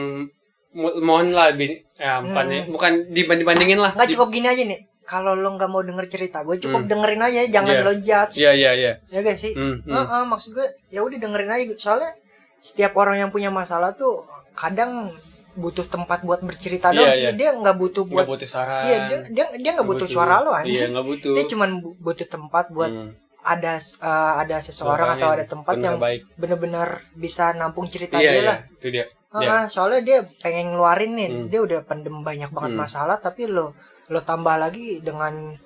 mo- 0.71 0.97
mohon 0.99 1.31
lah 1.31 1.51
lebih 1.51 1.83
ya, 1.95 2.19
bukan, 2.19 2.45
Hmm. 2.45 2.65
bukan 2.69 2.91
dibanding 3.09 3.45
bandingin 3.45 3.79
lah. 3.79 3.91
Nggak 3.93 4.07
Di- 4.07 4.13
cukup 4.13 4.29
gini 4.29 4.47
aja 4.47 4.63
nih. 4.63 4.79
Kalau 5.03 5.33
lo 5.33 5.49
nggak 5.51 5.67
mau 5.67 5.79
denger 5.79 6.07
cerita 6.07 6.41
gue 6.41 6.55
cukup 6.57 6.81
Hmm. 6.81 6.89
dengerin 6.89 7.21
aja 7.21 7.39
jangan 7.51 7.73
Iya. 7.73 7.83
lo 7.83 7.93
judge. 7.93 8.33
Iya 8.35 8.51
iya 8.53 8.71
iya. 8.73 8.93
Ya 9.09 9.19
gak 9.21 9.35
sih? 9.35 9.51
Hmm, 9.51 9.77
hmm. 9.77 9.91
Heeh, 9.91 10.23
maksud 10.25 10.51
gue 10.53 10.63
ya 10.87 10.99
udah 10.99 11.17
dengerin 11.17 11.49
aja. 11.49 11.63
Soalnya 11.77 12.11
setiap 12.57 12.95
orang 12.95 13.17
yang 13.17 13.29
punya 13.29 13.51
masalah 13.51 13.91
tuh 13.91 14.23
kadang 14.53 15.11
butuh 15.53 15.85
tempat 15.85 16.23
buat 16.23 16.39
bercerita 16.39 16.89
Iya, 16.89 16.97
doang 16.97 17.11
iya. 17.11 17.19
sih 17.21 17.35
dia 17.35 17.49
nggak 17.51 17.75
butuh 17.75 18.03
buat 18.07 18.25
butuh 18.25 18.47
saran. 18.47 18.87
Iya 18.87 18.97
dia 19.05 19.17
dia 19.29 19.45
dia 19.53 19.71
nggak 19.75 19.85
butuh 19.85 20.07
suara 20.07 20.39
lo 20.39 20.49
iya 20.55 20.87
anjing 20.87 20.91
nggak 20.91 21.05
butuh. 21.05 21.33
Dia 21.35 21.45
cuman 21.45 21.69
bu- 21.77 21.95
butuh 21.99 22.25
tempat 22.25 22.65
buat 22.69 22.89
Hmm. 22.89 23.11
ada 23.43 23.73
uh, 23.99 24.33
ada 24.39 24.57
seseorang 24.57 25.13
atau 25.13 25.29
ada 25.29 25.43
tempat 25.43 25.75
yang 25.77 25.99
baik. 25.99 26.23
bener-bener 26.33 27.03
bisa 27.13 27.51
nampung 27.51 27.85
cerita 27.85 28.17
iya 28.17 28.31
dia 28.31 28.33
iya. 28.33 28.47
lah. 28.47 28.57
Itu 28.71 28.87
dia 28.89 29.03
Heeh, 29.33 29.43
Iya. 29.43 29.65
soalnya 29.65 30.01
dia 30.01 30.17
pengen 30.39 30.71
ngeluarin 30.71 31.11
nih 31.11 31.27
Hmm. 31.27 31.45
dia 31.47 31.59
udah 31.59 31.79
pendem 31.81 32.21
banyak 32.21 32.49
banget 32.49 32.71
Hmm. 32.71 32.81
masalah 32.81 33.17
tapi 33.17 33.45
lo 33.45 33.73
lo 34.05 34.19
tambah 34.21 34.55
lagi 34.55 34.99
dengan 34.99 35.57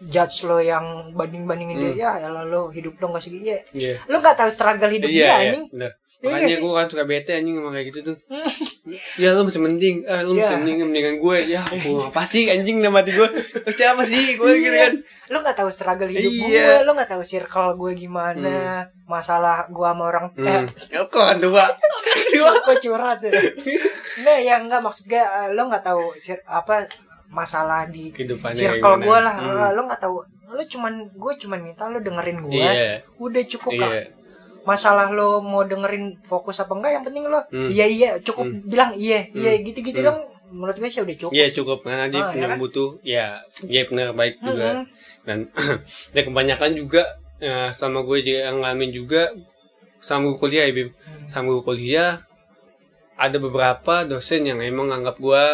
judge 0.00 0.44
lo 0.44 0.56
yang 0.58 1.10
banding 1.12 1.44
bandingin 1.44 1.76
Hmm. 1.76 1.84
dia 1.90 1.94
ya 2.16 2.30
elah 2.30 2.42
lo 2.42 2.70
hidup 2.70 2.96
lo 2.96 3.10
nggak 3.10 3.20
segini 3.20 3.46
ya 3.48 3.58
iya 3.74 3.94
lo 4.06 4.16
nggak 4.16 4.36
tahu 4.36 4.48
struggle 4.48 4.88
hidup 4.88 5.06
iya 5.06 5.16
dia 5.16 5.26
iya 5.26 5.34
anjing 5.42 5.64
Iya 5.68 5.90
makanya 6.20 6.52
nggak 6.52 6.58
sih? 6.60 6.64
gue 6.64 6.72
kan 6.76 6.86
suka 6.92 7.04
bete 7.08 7.32
anjing 7.32 7.54
sama 7.56 7.68
kayak 7.72 7.86
gitu 7.88 7.98
tuh. 8.12 8.16
Ya 9.22 9.32
lu 9.32 9.46
masih 9.46 9.62
mending 9.62 9.96
ah 10.04 10.20
lu 10.20 10.36
masih 10.36 10.52
Iya. 10.52 10.58
mending 10.60 10.76
mendingan 10.90 11.14
gue 11.22 11.36
ya 11.48 11.62
gue 11.64 12.00
apa 12.04 12.22
sih 12.28 12.50
anjing 12.52 12.82
nama 12.84 13.00
hati 13.00 13.12
gue 13.16 13.28
terus 13.64 13.76
siapa 13.76 14.02
sih? 14.04 14.36
Gue 14.36 14.60
gitu 14.60 14.68
Iya. 14.68 14.84
kan. 14.84 14.94
Lo 15.32 15.36
nggak 15.40 15.56
tahu 15.56 15.70
struggle 15.72 16.10
hidup 16.12 16.28
Iya. 16.28 16.44
gue 16.44 16.84
lo 16.84 16.90
nggak 16.92 17.10
tahu 17.16 17.22
circle 17.24 17.68
gue 17.80 17.92
gimana? 17.96 18.84
Masalah 19.08 19.64
gue 19.72 19.88
sama 19.88 20.04
orang 20.04 20.26
eh 20.36 20.44
hmm. 20.44 20.92
ya 20.92 21.00
kok 21.08 21.24
kan 21.24 21.38
tua 21.40 21.64
kok 22.68 22.76
curhat 22.84 23.18
ya. 23.24 23.32
Nah 24.28 24.38
ya 24.44 24.54
nggak 24.60 24.80
maksud 24.84 25.08
gue 25.08 25.22
eh, 25.22 25.48
lo 25.56 25.72
nggak 25.72 25.84
tahu 25.88 26.12
apa 26.44 26.84
masalah 27.32 27.88
di 27.88 28.12
kehidupannya 28.12 28.60
circle 28.60 28.96
gue 29.00 29.18
lah. 29.24 29.34
Hmm. 29.40 29.56
Eh, 29.56 29.70
lo 29.72 29.80
nggak 29.88 30.02
tahu. 30.04 30.20
Lo 30.50 30.62
cuman 30.66 30.92
gue 31.14 31.32
cuman 31.40 31.58
minta 31.64 31.88
lo 31.88 32.02
dengerin 32.02 32.44
gue 32.44 32.60
iya. 32.60 33.00
Udah 33.16 33.42
cukup 33.48 33.72
kak. 33.80 33.88
Iya 33.88 34.19
masalah 34.62 35.08
lo 35.08 35.40
mau 35.40 35.62
dengerin 35.62 36.20
fokus 36.20 36.58
apa 36.58 36.72
enggak 36.72 36.92
yang 36.92 37.04
penting 37.04 37.24
lo 37.24 37.40
Hmm. 37.46 37.68
iya 37.68 37.86
iya 37.86 38.10
cukup 38.18 38.44
Hmm. 38.44 38.60
bilang 38.62 38.90
iya 38.94 39.24
iya 39.30 39.56
gitu 39.58 39.80
gitu 39.80 39.98
Hmm. 39.98 40.06
dong 40.06 40.18
menurut 40.50 40.76
gue 40.76 40.88
sih 40.88 40.98
udah 40.98 41.16
cukup 41.16 41.32
Iya 41.32 41.46
cukup 41.52 41.78
karena 41.80 42.06
dia 42.06 42.20
Ah, 42.20 42.28
punya 42.28 42.42
ya 42.42 42.50
kan? 42.50 42.58
butuh 42.58 42.90
ya 43.00 43.26
dia 43.62 43.82
benar 43.84 44.10
baik 44.12 44.34
juga 44.38 44.68
Mm-mm. 44.72 44.84
dan 45.22 45.38
dan 46.10 46.22
kebanyakan 46.26 46.70
juga 46.74 47.02
ya, 47.38 47.70
sama 47.70 48.02
gue 48.02 48.18
juga 48.20 48.40
yang 48.44 48.58
ngalamin 48.58 48.90
juga 48.90 49.30
sama 49.98 50.26
gue 50.26 50.38
kuliah 50.38 50.64
ya 50.64 50.74
Bim 50.74 50.90
Hmm. 50.90 51.26
sama 51.26 51.46
gue 51.50 51.62
kuliah 51.62 52.18
ada 53.14 53.36
beberapa 53.36 54.02
dosen 54.02 54.42
yang 54.42 54.58
emang 54.58 54.88
nganggap 54.88 55.16
gue 55.16 55.44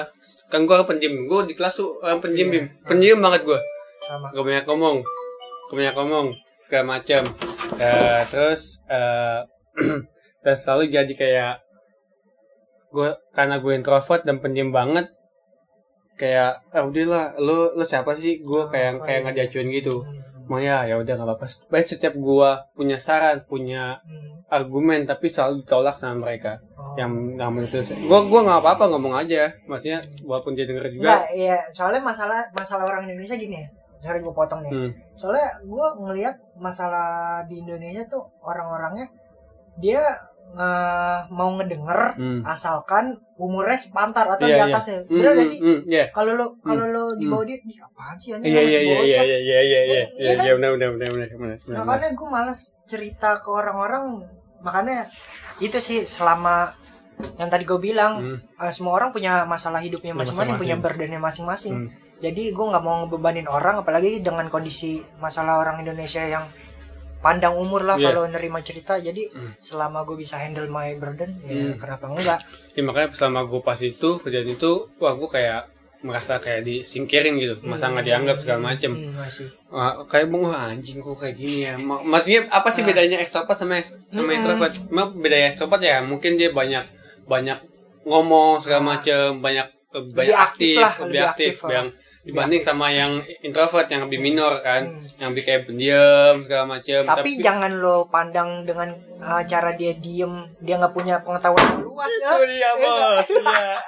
kan 0.47 0.62
gue 0.62 0.77
pendiam 0.85 1.14
gue 1.21 1.40
di 1.45 1.55
kelas 1.55 1.77
tuh 1.77 2.01
orang 2.01 2.19
pendiam 2.19 2.49
Iya. 2.49 2.55
Bim 2.55 2.66
pendiam 2.83 3.19
banget 3.21 3.42
gue 3.45 3.61
sama 4.03 4.27
gak 4.31 4.42
banyak 4.42 4.64
ngomong 4.64 4.97
banyak 5.69 5.95
ngomong 5.95 6.27
segala 6.66 6.98
macam 6.98 7.22
Eh, 7.76 8.22
terus 8.26 8.83
eh 8.87 9.40
dan 10.44 10.55
selalu 10.55 10.88
jadi 10.88 11.12
kayak 11.12 11.55
gue 12.88 13.11
karena 13.31 13.59
gue 13.59 13.72
introvert 13.74 14.22
dan 14.22 14.38
pendiam 14.38 14.70
banget 14.70 15.11
kayak 16.16 16.64
ah 16.72 16.81
udahlah 16.81 17.37
lo 17.37 17.74
lo 17.74 17.85
siapa 17.85 18.16
sih 18.16 18.40
gue 18.40 18.62
kayak 18.66 18.90
Oh, 18.96 19.05
kayak 19.05 19.18
iya. 19.20 19.24
nggak 19.26 19.37
diacuin 19.37 19.68
gitu 19.70 19.96
Hmm. 20.00 20.22
mau 20.46 20.62
ya 20.62 20.87
ya 20.87 20.94
udah 20.96 21.12
nggak 21.12 21.29
apa-apa 21.29 21.46
baik 21.66 21.85
setiap 21.85 22.14
gue 22.14 22.50
punya 22.72 22.96
saran 22.96 23.42
punya 23.44 23.98
Hmm. 24.00 24.40
argumen 24.48 25.05
tapi 25.05 25.26
selalu 25.26 25.66
ditolak 25.66 25.92
sama 25.92 26.22
mereka 26.22 26.57
Oh. 26.72 26.94
yang 26.96 27.11
yang 27.35 27.50
menurut 27.50 27.68
gue 27.85 28.20
gue 28.22 28.40
nggak 28.40 28.61
apa-apa 28.62 28.85
ngomong 28.88 29.12
aja 29.18 29.50
maksudnya 29.66 30.00
walaupun 30.22 30.55
dia 30.55 30.64
denger 30.64 30.88
juga 30.88 31.02
Enggak, 31.20 31.24
iya. 31.35 31.59
Soalnya 31.68 32.00
masalah 32.00 32.40
masalah 32.55 32.87
orang 32.87 33.05
Indonesia 33.05 33.37
gini 33.37 33.61
ya. 33.61 33.68
Sorry 34.07 34.21
gue 34.21 34.31
potong 34.33 34.61
nih. 34.62 34.71
Hmm. 34.71 34.90
Soalnya 35.12 35.49
gue 35.61 35.87
ngelihat 36.01 36.37
masalah 36.57 37.09
di 37.45 37.59
Indonesia 37.59 38.07
tuh 38.07 38.23
orang-orangnya 38.40 39.11
dia 39.77 40.03
eh, 40.49 41.19
mau 41.29 41.51
ngedenger 41.53 42.14
Hmm. 42.14 42.40
asalkan 42.47 43.05
umurnya 43.37 43.75
sepantar 43.75 44.31
atau 44.31 44.47
Iya, 44.47 44.55
di 44.55 44.61
iya. 44.62 44.66
atasnya. 44.71 44.99
Hmm, 45.03 45.11
Bener 45.11 45.33
gak 45.33 45.37
hmm, 45.37 45.51
sih? 45.51 45.59
hmm, 45.59 45.79
iya. 45.90 46.05
Kalau 46.14 46.33
lo 46.33 46.47
kalau 46.62 46.87
lo 46.87 47.05
di 47.12 47.27
bawah 47.27 47.42
dia, 47.42 47.59
"Ih, 47.59 47.77
apaan 47.77 48.14
sih 48.14 48.31
anjing 48.31 48.55
Iya 48.55 48.61
iya 48.62 48.79
iya 48.81 48.95
bocah?" 48.95 49.05
iya 49.05 49.23
iya 49.27 49.27
iya 49.27 49.59
iya 49.61 49.61
iya 49.61 49.81
Iya 49.83 50.03
iya 50.16 50.33
kan? 50.33 50.45
iya 50.47 50.53
benar 50.55 50.71
benar 50.73 50.88
benar 50.95 51.09
benar 51.11 51.29
benar 51.35 51.57
benar. 51.59 51.77
Makanya 51.83 52.09
gue 52.14 52.29
malas 52.31 52.61
cerita 52.87 53.31
ke 53.37 53.49
orang-orang. 53.51 54.05
Makanya 54.62 55.11
itu 55.59 55.79
sih 55.79 56.07
selama 56.07 56.71
yang 57.35 57.51
tadi 57.51 57.66
gue 57.66 57.81
bilang 57.83 58.12
Hmm. 58.23 58.38
eh, 58.38 58.71
semua 58.71 58.95
orang 58.95 59.11
punya 59.11 59.42
masalah 59.45 59.83
hidupnya 59.83 60.14
Ya, 60.14 60.19
masing-masing, 60.23 60.57
punya 60.57 60.77
burdennya 60.79 61.19
masing-masing. 61.19 61.75
Hmm. 61.75 61.90
Jadi 62.16 62.48
gue 62.48 62.66
nggak 62.66 62.81
mau 62.81 63.05
ngebebanin 63.05 63.44
orang, 63.46 63.81
apalagi 63.81 64.18
dengan 64.18 64.46
kondisi 64.46 64.90
masalah 65.16 65.59
orang 65.59 65.81
Indonesia 65.81 66.20
yang 66.20 66.48
pandang 67.18 67.52
umur 67.55 67.83
lah 67.83 67.96
Iya. 67.96 68.09
kalau 68.09 68.24
nerima 68.24 68.61
cerita. 68.61 68.96
Jadi 68.96 69.29
Hmm. 69.29 69.52
selama 69.59 70.02
gue 70.02 70.16
bisa 70.16 70.37
handle 70.37 70.64
my 70.66 70.94
burden, 70.94 71.37
ya 71.42 71.52
Hmm. 71.66 71.76
kenapa 71.76 72.09
enggak? 72.09 72.40
Ya, 72.72 72.81
makanya 72.81 73.12
selama 73.12 73.44
gue 73.44 73.61
pas 73.61 73.76
itu 73.76 74.16
kejadian 74.18 74.55
itu 74.55 74.72
wah 74.96 75.12
gue 75.12 75.26
kayak 75.26 75.68
merasa 75.98 76.38
kayak 76.38 76.62
disingkirin 76.62 77.35
gitu 77.35 77.57
masa 77.64 77.88
nggak 77.88 78.05
dianggap 78.05 78.37
segala 78.38 78.61
macem 78.62 78.94
Hmm, 78.94 79.16
masih. 79.16 79.48
Wah, 79.66 80.05
kayak 80.07 80.29
bung 80.29 80.44
wah, 80.44 80.70
anjing 80.70 81.00
kok 81.00 81.16
kayak 81.16 81.35
gini 81.35 81.66
ya 81.66 81.74
Ma- 81.74 81.98
maksudnya 81.98 82.46
apa 82.48 82.68
sih 82.70 82.81
Ah. 82.81 82.87
bedanya 82.87 83.16
extrovert 83.18 83.57
sama 83.57 83.74
ex- 83.74 83.96
sama 84.07 84.22
Mm-mm. 84.22 84.37
introvert 84.37 84.72
Emang 84.87 85.16
bedanya 85.16 85.46
extrovert 85.48 85.83
ya 85.83 85.98
mungkin 86.00 86.37
dia 86.37 86.52
banyak 86.52 86.85
banyak 87.26 87.59
ngomong 88.05 88.61
segala 88.61 88.79
Ah. 88.79 88.87
macem 88.92 89.20
banyak 89.37 89.66
eh, 89.66 90.05
banyak 90.07 90.37
aktif 90.37 90.79
aktif, 90.79 90.79
lah, 90.79 90.92
lebih 90.92 91.07
lebih 91.09 91.22
aktif, 91.24 91.52
aktif, 91.57 91.72
yang 91.72 91.87
dibanding 92.27 92.59
sama 92.59 92.91
yang 92.91 93.23
introvert 93.41 93.87
yang 93.87 94.11
lebih 94.11 94.19
minor 94.19 94.59
kan. 94.61 94.83
Hmm. 94.91 95.07
yang 95.17 95.33
lebih 95.33 95.45
kayak 95.47 95.62
pendiam 95.65 96.43
segala 96.43 96.67
macem. 96.67 97.07
Tapi, 97.07 97.39
jangan 97.41 97.73
lo 97.79 98.11
pandang 98.11 98.67
dengan 98.67 98.91
uh, 99.23 99.41
cara 99.47 99.73
dia 99.79 99.95
diem, 99.97 100.45
dia 100.61 100.77
nggak 100.77 100.93
punya 100.93 101.23
pengetahuan 101.23 101.62
yang 101.62 101.83
luas 101.87 102.11
ya. 102.21 102.29
itu 102.35 102.43
dia 102.51 102.71
bos. 102.77 103.29
Ya 103.31 103.79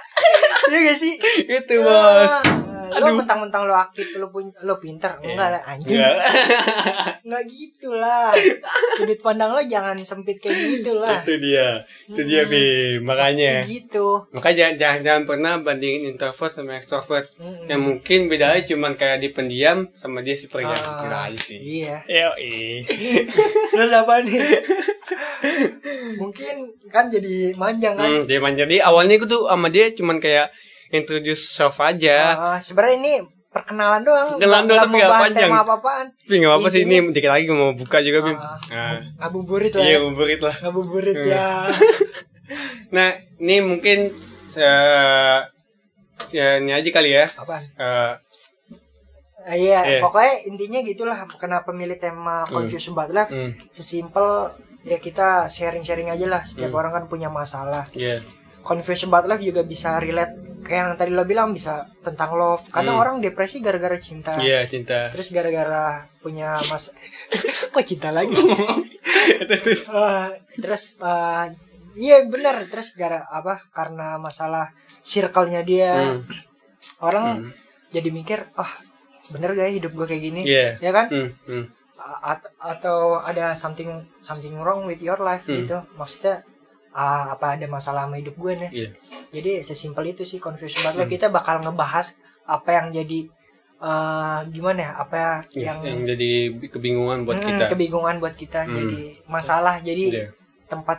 Iya 0.68 0.78
gak 0.88 0.98
sih? 0.98 1.14
itu 1.46 1.74
bos 1.82 2.57
Ah, 2.90 2.98
lo 2.98 3.06
Aduh. 3.06 3.16
mentang-mentang 3.18 3.62
lo 3.64 3.74
aktif, 3.74 4.16
lo 4.16 4.28
punya 4.28 4.52
lo 4.60 4.76
pinter, 4.76 5.16
enggak 5.18 5.48
lah 5.50 5.62
anjing. 5.62 5.94
Enggak. 5.94 6.16
Enggak 7.24 7.42
gitu 7.46 7.88
lah. 7.92 8.32
Sudut 8.94 9.18
pandang 9.18 9.50
lo 9.50 9.60
jangan 9.60 9.96
sempit 9.98 10.38
kayak 10.38 10.56
gitu 10.56 10.96
lah. 10.96 11.20
itu 11.20 11.36
dia 11.38 11.84
itu 12.06 12.20
dia 12.22 12.40
Hmm. 12.40 12.50
Bim 12.50 12.98
makanya 13.02 13.54
Gitu. 13.62 14.06
makanya 14.30 14.72
jangan, 14.74 15.00
jangan, 15.02 15.22
pernah 15.24 15.52
bandingin 15.58 16.08
introvert 16.08 16.50
sama 16.50 16.74
extrovert 16.74 17.28
Mm-mm. 17.36 17.66
yang 17.66 17.80
mungkin 17.80 18.26
bedanya 18.26 18.64
cuman 18.64 18.94
kayak 18.94 19.18
di 19.18 19.28
pendiam 19.28 19.92
sama 19.92 20.18
dia 20.18 20.32
si 20.32 20.46
pendiam 20.46 20.72
Ah, 20.72 20.96
Gila 20.98 21.18
aja 21.28 21.36
sih 21.36 21.60
Iya. 21.82 21.96
Yo, 22.06 22.30
Terus 23.70 23.92
apa 23.92 24.22
nih? 24.22 24.40
Mungkin 26.16 26.54
kan 26.88 27.06
jadi 27.06 27.52
manjang 27.54 27.94
kan. 27.94 28.08
hmm, 28.08 28.22
dia 28.24 28.38
manja. 28.38 28.64
jadi 28.64 28.82
awalnya 28.82 29.14
gue 29.16 29.28
tuh 29.28 29.44
sama 29.44 29.68
dia 29.68 29.92
cuman 29.92 30.18
kayak 30.18 30.48
introduce 30.90 31.48
self 31.48 31.76
aja 31.78 32.16
Ah, 32.34 32.58
sebenarnya 32.58 32.96
ini 32.96 33.12
perkenalan 33.48 34.02
doang. 34.02 34.28
Perkenalan 34.34 34.64
doang, 34.64 34.80
tapi 34.84 34.98
bahas 34.98 35.22
panjang. 35.24 35.48
tema 35.48 35.58
apa-apaan. 35.60 36.06
tapi 36.14 36.34
nggak 36.36 36.50
apa-apa 36.50 36.68
sih 36.68 36.80
ini 36.82 36.96
dikit 37.10 37.30
lagi 37.30 37.44
mau 37.48 37.72
buka 37.72 37.98
juga 37.98 38.18
Bim 38.20 38.36
nah, 38.36 38.96
Ngabuburit 39.18 39.72
lah. 39.72 39.82
iya 39.82 39.90
ya. 39.90 39.98
nguburit 40.00 40.40
lah 40.40 40.56
Ngabuburit 40.60 41.14
Hmm. 41.14 41.26
ya. 41.26 41.48
nah 42.94 43.08
ini 43.36 43.56
mungkin 43.60 43.98
eh, 44.54 45.38
ya 46.30 46.48
ini 46.56 46.70
aja 46.70 46.88
kali 46.88 47.10
ya 47.10 47.24
Apaan? 47.30 47.62
Eh, 47.74 48.14
Eh, 49.40 49.64
iya, 49.64 49.80
Iya. 49.80 50.04
pokoknya 50.04 50.44
intinya 50.44 50.80
gitulah 50.82 51.16
kenapa 51.32 51.72
milih 51.72 51.96
tema 51.96 52.44
confused 52.46 52.92
about 52.92 53.08
love. 53.08 53.32
Hmm. 53.32 53.56
Sesimpel 53.66 54.52
ya 54.84 54.98
kita 54.98 55.48
sharing-sharing 55.48 56.04
aja 56.06 56.26
lah. 56.26 56.44
Setiap 56.44 56.68
Hmm. 56.68 56.76
orang 56.76 56.92
kan 56.92 57.04
punya 57.06 57.28
masalah. 57.30 57.88
Iya. 57.90 58.20
Confused 58.60 59.08
about 59.08 59.24
love 59.24 59.40
juga 59.40 59.64
bisa 59.64 59.96
relate 59.96 60.36
kayak 60.68 60.78
yang 60.78 60.92
tadi 60.94 61.10
lo 61.10 61.24
bilang 61.24 61.50
bisa 61.50 61.74
tentang 61.98 62.36
love. 62.36 62.68
Karena 62.68 62.92
Hmm. 62.92 63.00
orang 63.00 63.16
depresi 63.18 63.58
gara-gara 63.58 63.96
cinta. 63.96 64.36
Iya, 64.36 64.62
cinta. 64.64 65.08
Terus 65.08 65.32
gara-gara 65.32 66.04
punya 66.20 66.52
mas 66.52 66.92
kok 67.72 67.84
cinta 67.84 68.12
lagi? 68.12 68.36
Terus, 69.48 69.60
terus. 69.60 69.82
Eh, 69.88 70.28
terus 70.56 70.84
eh, 70.98 71.46
iya 71.96 72.16
benar 72.24 72.64
terus 72.64 72.92
gara 72.92 73.26
apa 73.26 73.60
karena 73.70 74.16
masalah 74.16 74.70
circle-nya 75.02 75.60
dia 75.62 75.92
Hmm. 75.98 76.22
orang 77.00 77.24
Hmm. 77.38 77.50
jadi 77.88 78.08
mikir 78.08 78.38
ah 78.54 78.68
bener 79.28 79.52
gak 79.52 79.68
ya 79.68 79.72
hidup 79.74 79.92
gue 79.92 80.06
kayak 80.06 80.22
gini 80.22 80.40
Iya. 80.42 80.78
ya 80.78 80.90
kan 80.90 81.06
Hmm. 81.08 81.28
Hmm. 81.44 81.64
A- 81.98 82.32
at- 82.32 82.52
atau 82.56 83.18
ada 83.18 83.52
something 83.52 83.90
something 84.20 84.56
wrong 84.56 84.84
with 84.84 85.00
your 85.00 85.18
life 85.18 85.44
Hmm. 85.44 85.60
gitu 85.60 85.76
maksudnya 85.94 86.40
ah, 86.98 87.30
apa 87.30 87.54
ada 87.54 87.66
masalah 87.66 88.04
sama 88.04 88.18
hidup 88.18 88.34
gue 88.34 88.52
nih 88.58 88.70
Iya. 88.74 88.90
jadi 89.30 89.50
sesimpel 89.62 90.10
itu 90.10 90.26
sih 90.26 90.38
confusion 90.38 90.82
banget 90.82 91.06
Hmm. 91.06 91.14
kita 91.14 91.26
bakal 91.30 91.62
ngebahas 91.62 92.18
apa 92.44 92.70
yang 92.74 92.90
jadi 92.90 93.20
eh, 93.78 94.40
gimana 94.50 94.80
ya 94.82 94.92
apa 94.98 95.38
Yes, 95.54 95.70
yang, 95.70 95.78
yang 95.86 96.00
jadi 96.04 96.30
kebingungan 96.66 97.22
buat 97.22 97.38
Hmm, 97.38 97.54
kita. 97.54 97.64
kebingungan 97.70 98.18
buat 98.18 98.34
kita 98.34 98.66
Hmm. 98.66 98.74
jadi 98.74 98.98
masalah 99.26 99.78
jadi 99.78 100.04
Iya. 100.10 100.26
tempat 100.66 100.98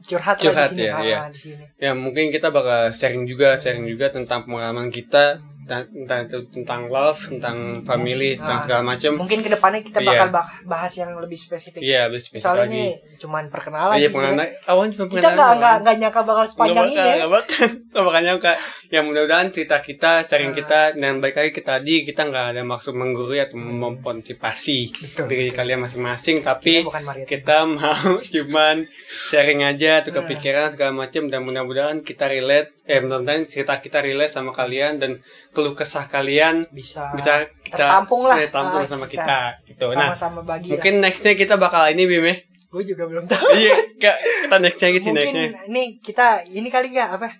curhat, 0.00 0.36
Curhat 0.36 0.56
lah 0.56 0.68
di 0.68 0.76
sini 0.76 0.84
ya, 0.84 0.96
iya. 1.00 1.18
di 1.28 1.40
sini 1.40 1.64
Ya 1.76 1.92
mungkin 1.94 2.28
kita 2.28 2.48
bakal 2.48 2.88
sharing 2.90 3.24
juga, 3.24 3.56
sharing 3.56 3.84
juga 3.86 4.08
tentang 4.08 4.44
pengalaman 4.44 4.88
kita, 4.88 5.40
tentang 5.62 6.24
tentang, 6.50 6.80
love, 6.86 7.20
tentang 7.22 7.56
family, 7.80 8.34
tentang 8.34 8.58
Ah. 8.58 8.62
segala 8.62 8.82
macam. 8.84 9.12
mungkin 9.16 9.38
ke 9.38 9.48
depannya 9.48 9.80
kita 9.80 9.98
Iya. 9.98 10.08
bakal 10.10 10.28
bah- 10.30 10.50
bahas 10.64 10.92
yang 10.92 11.14
lebih 11.14 11.36
spesifik 11.36 11.78
Iya, 11.78 12.06
habis 12.06 12.26
besok 12.26 12.42
soalnya 12.44 12.66
lagi. 12.66 12.74
ini 12.74 12.86
cuman 13.16 13.44
perkenalan 13.46 13.94
Iya, 13.94 14.08
pengenalan. 14.08 14.34
sebenarnya. 14.40 14.68
Awan 14.68 14.88
cuma 14.88 15.04
kita 15.06 15.14
pengenalan. 15.22 15.56
nggak 15.56 15.74
nggak 15.80 15.96
nyangka 15.96 16.20
bakal 16.22 16.44
sepanjang 16.44 16.74
ini 16.80 16.90
bakal, 16.90 17.06
ya 17.06 17.14
nggak 17.16 17.30
bakal, 17.30 17.64
nggak 17.86 18.04
bakal 18.04 18.20
nyangka. 18.20 18.52
Ya 18.88 19.00
mudah-mudahan 19.00 19.48
cerita 19.48 19.76
kita, 19.80 20.12
sharing 20.20 20.50
Ah. 20.50 20.56
kita, 20.56 20.80
dan 20.94 21.12
baik 21.18 21.34
lagi 21.34 21.50
kita 21.52 21.68
tadi 21.70 21.94
kita 22.02 22.22
nggak 22.24 22.46
ada 22.50 22.62
maksud 22.62 22.92
menggurui 22.92 23.38
atau 23.38 23.54
memotivasi 23.54 24.90
Betul, 24.92 25.26
dari 25.26 25.46
betul. 25.46 25.56
kalian 25.56 25.78
masing-masing, 25.80 26.36
tapi 26.40 26.82
Kita 26.82 27.14
kita 27.24 27.56
mau 27.64 27.94
cuman 28.34 28.76
sharing 29.22 29.62
aja 29.62 30.00
tuh 30.00 30.10
Nah. 30.10 30.16
kepikiran 30.20 30.68
segala 30.70 30.92
macam 30.96 31.26
dan 31.26 31.40
mudah-mudahan 31.40 32.00
kita 32.00 32.26
relate, 32.26 32.74
eh 32.84 32.98
mudah-mudahan 32.98 33.46
cerita 33.46 33.78
kita 33.78 34.00
relate 34.00 34.28
sama 34.28 34.50
kalian 34.50 34.98
dan 34.98 35.22
keluh 35.50 35.72
kesah 35.72 36.04
kalian 36.04 36.62
bisa 36.70 37.10
bisa 37.12 37.42
kita 37.60 37.76
tertampung 37.76 38.22
lah 38.22 38.38
tertampung 38.38 38.80
Ah, 38.80 38.86
sama 38.86 39.06
kita, 39.06 39.40
gitu. 39.64 39.86
Nah, 39.90 40.10
sama-sama 40.10 40.40
bagi 40.42 40.70
mungkin 40.70 40.94
nextnya 40.98 41.34
kita 41.34 41.54
bakal 41.56 41.86
ini 41.86 42.04
Bim 42.04 42.22
ya. 42.22 42.36
gue 42.70 42.82
juga 42.86 43.02
belum 43.04 43.26
tahu 43.26 43.46
iya, 43.56 43.74
Kak, 43.96 44.16
kita 44.46 44.56
nextnya 44.58 44.88
gitu 44.92 45.06
mungkin 45.08 45.34
nextnya. 45.34 45.62
ini 45.66 45.82
kita 45.98 46.26
ini 46.46 46.68
kali 46.68 46.88
nggak 46.90 47.10
apa 47.12 47.30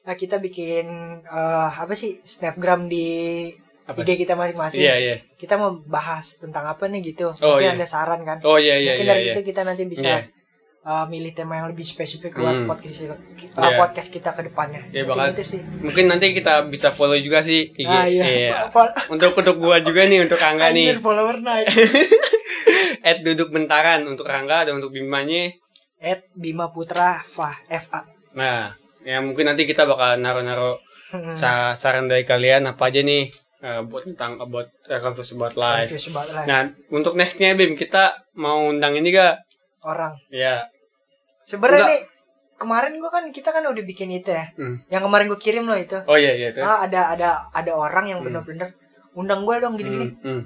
Nah, 0.00 0.16
kita 0.16 0.40
bikin 0.40 0.88
eh, 1.22 1.68
apa 1.70 1.92
sih 1.92 2.16
snapgram 2.18 2.88
di 2.88 3.44
Apa? 3.84 4.00
IG 4.00 4.16
kita 4.18 4.32
masing-masing 4.32 4.80
Iya, 4.80 4.94
iya. 4.96 5.16
kita 5.34 5.54
mau 5.54 5.76
bahas 5.84 6.40
tentang 6.40 6.64
apa 6.64 6.88
nih 6.88 7.12
gitu 7.12 7.28
Oh, 7.36 7.54
mungkin 7.54 7.68
iya. 7.68 7.76
ada 7.76 7.84
saran 7.84 8.24
kan 8.24 8.40
Oh 8.40 8.56
iya 8.56 8.74
iya 8.74 8.96
mungkin 8.96 9.04
iya. 9.04 9.12
dari 9.12 9.22
iya. 9.22 9.32
itu 9.34 9.40
kita 9.44 9.60
nanti 9.60 9.84
bisa 9.84 10.08
Iya. 10.08 10.18
Uh, 10.82 11.04
milih 11.04 11.32
tema 11.32 11.56
yang 11.56 11.68
lebih 11.68 11.82
spesifik 11.82 12.34
buat 12.34 12.54
Hmm. 12.54 12.66
podcast 12.66 13.04
uh, 13.06 13.16
Iya. 13.58 13.76
podcast 13.76 14.08
kita 14.08 14.30
ke 14.30 14.42
depannya. 14.44 14.82
Ya, 14.88 15.02
Mungkin 15.02 15.10
bakal- 15.10 15.32
itu 15.32 15.44
sih. 15.46 15.60
Mungkin 15.60 16.04
nanti 16.06 16.32
kita 16.32 16.64
bisa 16.66 16.88
follow 16.88 17.16
juga 17.16 17.40
sih 17.40 17.68
IG. 17.70 17.86
Ah, 17.86 18.04
iya. 18.04 18.54
Fol- 18.74 18.92
Untuk 19.08 19.32
untuk 19.34 19.56
gua 19.56 19.78
juga 19.78 20.04
nih 20.04 20.20
untuk 20.20 20.36
Rangga 20.36 20.70
nih. 20.70 20.96
Follower 20.96 21.36
naik. 21.36 21.66
Add 23.02 23.24
duduk 23.24 23.48
bentaran 23.50 24.04
untuk 24.04 24.24
Rangga 24.24 24.64
dan 24.64 24.76
untuk 24.76 24.90
Bimanya. 24.90 25.52
At 25.96 26.24
Bima 26.32 26.68
Putra 26.68 27.20
Fa 27.20 27.52
FA. 27.66 28.04
Nah, 28.32 28.72
ya 29.02 29.20
mungkin 29.20 29.44
nanti 29.44 29.64
kita 29.64 29.84
bakal 29.84 30.16
naruh-naruh 30.16 30.80
sa- 31.34 31.74
saran 31.74 32.06
dari 32.06 32.22
kalian 32.22 32.64
apa 32.66 32.88
aja 32.88 33.02
nih 33.02 33.28
eh, 33.60 33.80
buat 33.82 34.06
tentang 34.06 34.38
about 34.38 34.70
uh, 34.86 34.96
confused 34.98 35.34
about 35.34 35.52
life. 35.54 35.92
Confused 35.92 36.14
lah 36.14 36.44
Nah, 36.46 36.60
untuk 36.88 37.12
nextnya 37.12 37.52
Bim 37.52 37.74
kita 37.74 38.16
mau 38.34 38.64
undang 38.64 38.96
ini 38.96 39.12
gak? 39.12 39.36
Orang. 39.82 40.12
Ya. 40.28 40.66
Sebenarnya 41.42 41.84
nih 41.86 42.00
kemarin 42.56 43.00
gua 43.00 43.10
kan 43.10 43.24
kita 43.28 43.50
kan 43.50 43.64
udah 43.64 43.82
bikin 43.82 44.12
itu 44.12 44.30
ya. 44.30 44.44
Hmm. 44.54 44.80
Yang 44.86 45.02
kemarin 45.08 45.26
gua 45.26 45.40
kirim 45.40 45.64
loh 45.64 45.76
itu. 45.76 45.98
Oh 46.04 46.14
iya 46.14 46.32
iya 46.32 46.52
terus. 46.52 46.64
Ah, 46.64 46.84
ada 46.84 47.12
ada 47.12 47.28
ada 47.50 47.72
orang 47.72 48.06
yang 48.06 48.20
bener-bener 48.20 48.72
undang 49.10 49.42
gue 49.42 49.56
dong 49.58 49.74
gini-gini. 49.74 50.06
Hmm. 50.22 50.42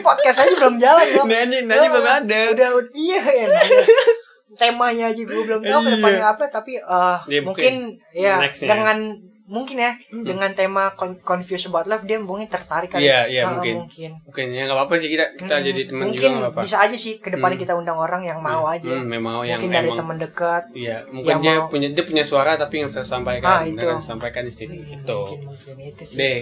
Podcast 0.00 0.38
aja 0.38 0.54
belum 0.54 0.76
jalan 0.78 1.06
dong. 1.10 1.26
Nah, 1.26 1.42
ini 1.42 1.58
Ah, 1.66 1.88
belum 1.90 2.06
ada. 2.06 2.38
Udah, 2.54 2.68
udah 2.78 2.90
iya 2.94 3.20
ya. 3.24 3.44
nanya. 3.50 3.80
Temanya 4.60 5.04
aja 5.10 5.20
gue 5.20 5.42
belum 5.42 5.60
tahu 5.60 5.68
Iya. 5.76 5.84
ke 5.84 5.90
depannya 5.98 6.24
apa 6.30 6.44
tapi 6.48 6.72
eh, 6.78 7.18
Ya, 7.28 7.40
mungkin 7.42 7.74
ya 8.14 8.34
nextnya. 8.40 8.72
dengan 8.72 8.98
mungkin 9.46 9.78
ya 9.78 9.94
dengan 10.10 10.50
tema 10.52 10.90
con- 10.92 11.16
confused 11.16 11.66
about 11.66 11.86
love 11.86 12.02
dia 12.02 12.18
mungkin 12.18 12.46
tertarik 12.46 12.86
kali. 12.88 13.02
Iya, 13.02 13.20
iya, 13.26 13.42
Ah, 13.42 13.54
mungkin. 13.54 13.74
mungkin. 13.80 14.10
Mungkin 14.20 14.46
ya 14.50 14.62
nggak 14.64 14.74
apa-apa 14.76 14.94
sih 14.96 15.08
kita 15.08 15.24
kita 15.34 15.54
Hmm, 15.54 15.64
jadi 15.64 15.80
teman 15.86 16.06
juga 16.08 16.26
nggak 16.26 16.42
apa-apa. 16.44 16.60
bisa 16.62 16.76
aja 16.78 16.96
sih 16.96 17.14
ke 17.16 17.28
depannya 17.28 17.54
Hmm. 17.54 17.62
kita 17.62 17.72
undang 17.72 17.94
orang 17.96 18.22
yang 18.22 18.38
mau 18.40 18.66
aja. 18.66 18.84
Hmm, 18.84 19.06
memang 19.06 19.42
yang 19.42 19.56
mungkin 19.56 19.70
dari 19.72 19.86
emang 19.86 19.98
teman 19.98 20.16
dekat. 20.18 20.62
Iya, 20.72 20.96
mungkin 21.06 21.28
yang 21.28 21.40
dia 21.40 21.54
mau- 21.56 21.68
punya 21.68 21.88
dia 21.88 22.04
punya 22.04 22.22
suara 22.22 22.52
tapi 22.54 22.74
bisa 22.80 22.98
Ah, 22.98 23.06
sampaikan, 23.06 23.56
itu. 23.64 23.78
nggak 23.78 23.96
disampaikan 23.96 24.42
di 24.42 24.52
sini 24.52 24.76
Hmm, 24.76 24.90
gitu. 24.92 25.20
Mungkin, 25.24 25.40
mungkin 25.46 25.74
itu 25.84 26.02
sih. 26.04 26.16
Deh, 26.16 26.38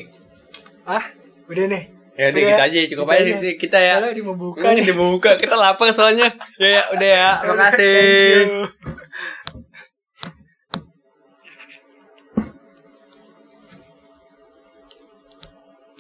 Ah, 0.83 1.05
udah 1.47 1.64
nih. 1.67 1.85
ya 2.14 2.25
udah 2.27 2.40
Udah, 2.40 2.51
kita 2.51 2.64
aja 2.64 2.79
cukup 2.88 3.07
aja 3.11 3.21
aja. 3.23 3.37
sih 3.38 3.53
kita 3.55 3.79
ya. 3.79 3.95
Soalnya 3.97 4.12
dia 4.12 4.25
mau 4.25 4.37
buka 4.38 4.64
Hmm, 4.64 4.75
nih. 4.75 4.85
dia 4.87 4.95
mau 4.95 5.09
buka, 5.11 5.31
kita 5.37 5.55
lapar 5.55 5.88
soalnya. 5.90 6.29
Ya 6.57 6.69
ya, 6.71 6.83
udah 6.90 7.11
ya. 7.11 7.29
Terima 7.43 7.57
kasih. 7.69 9.34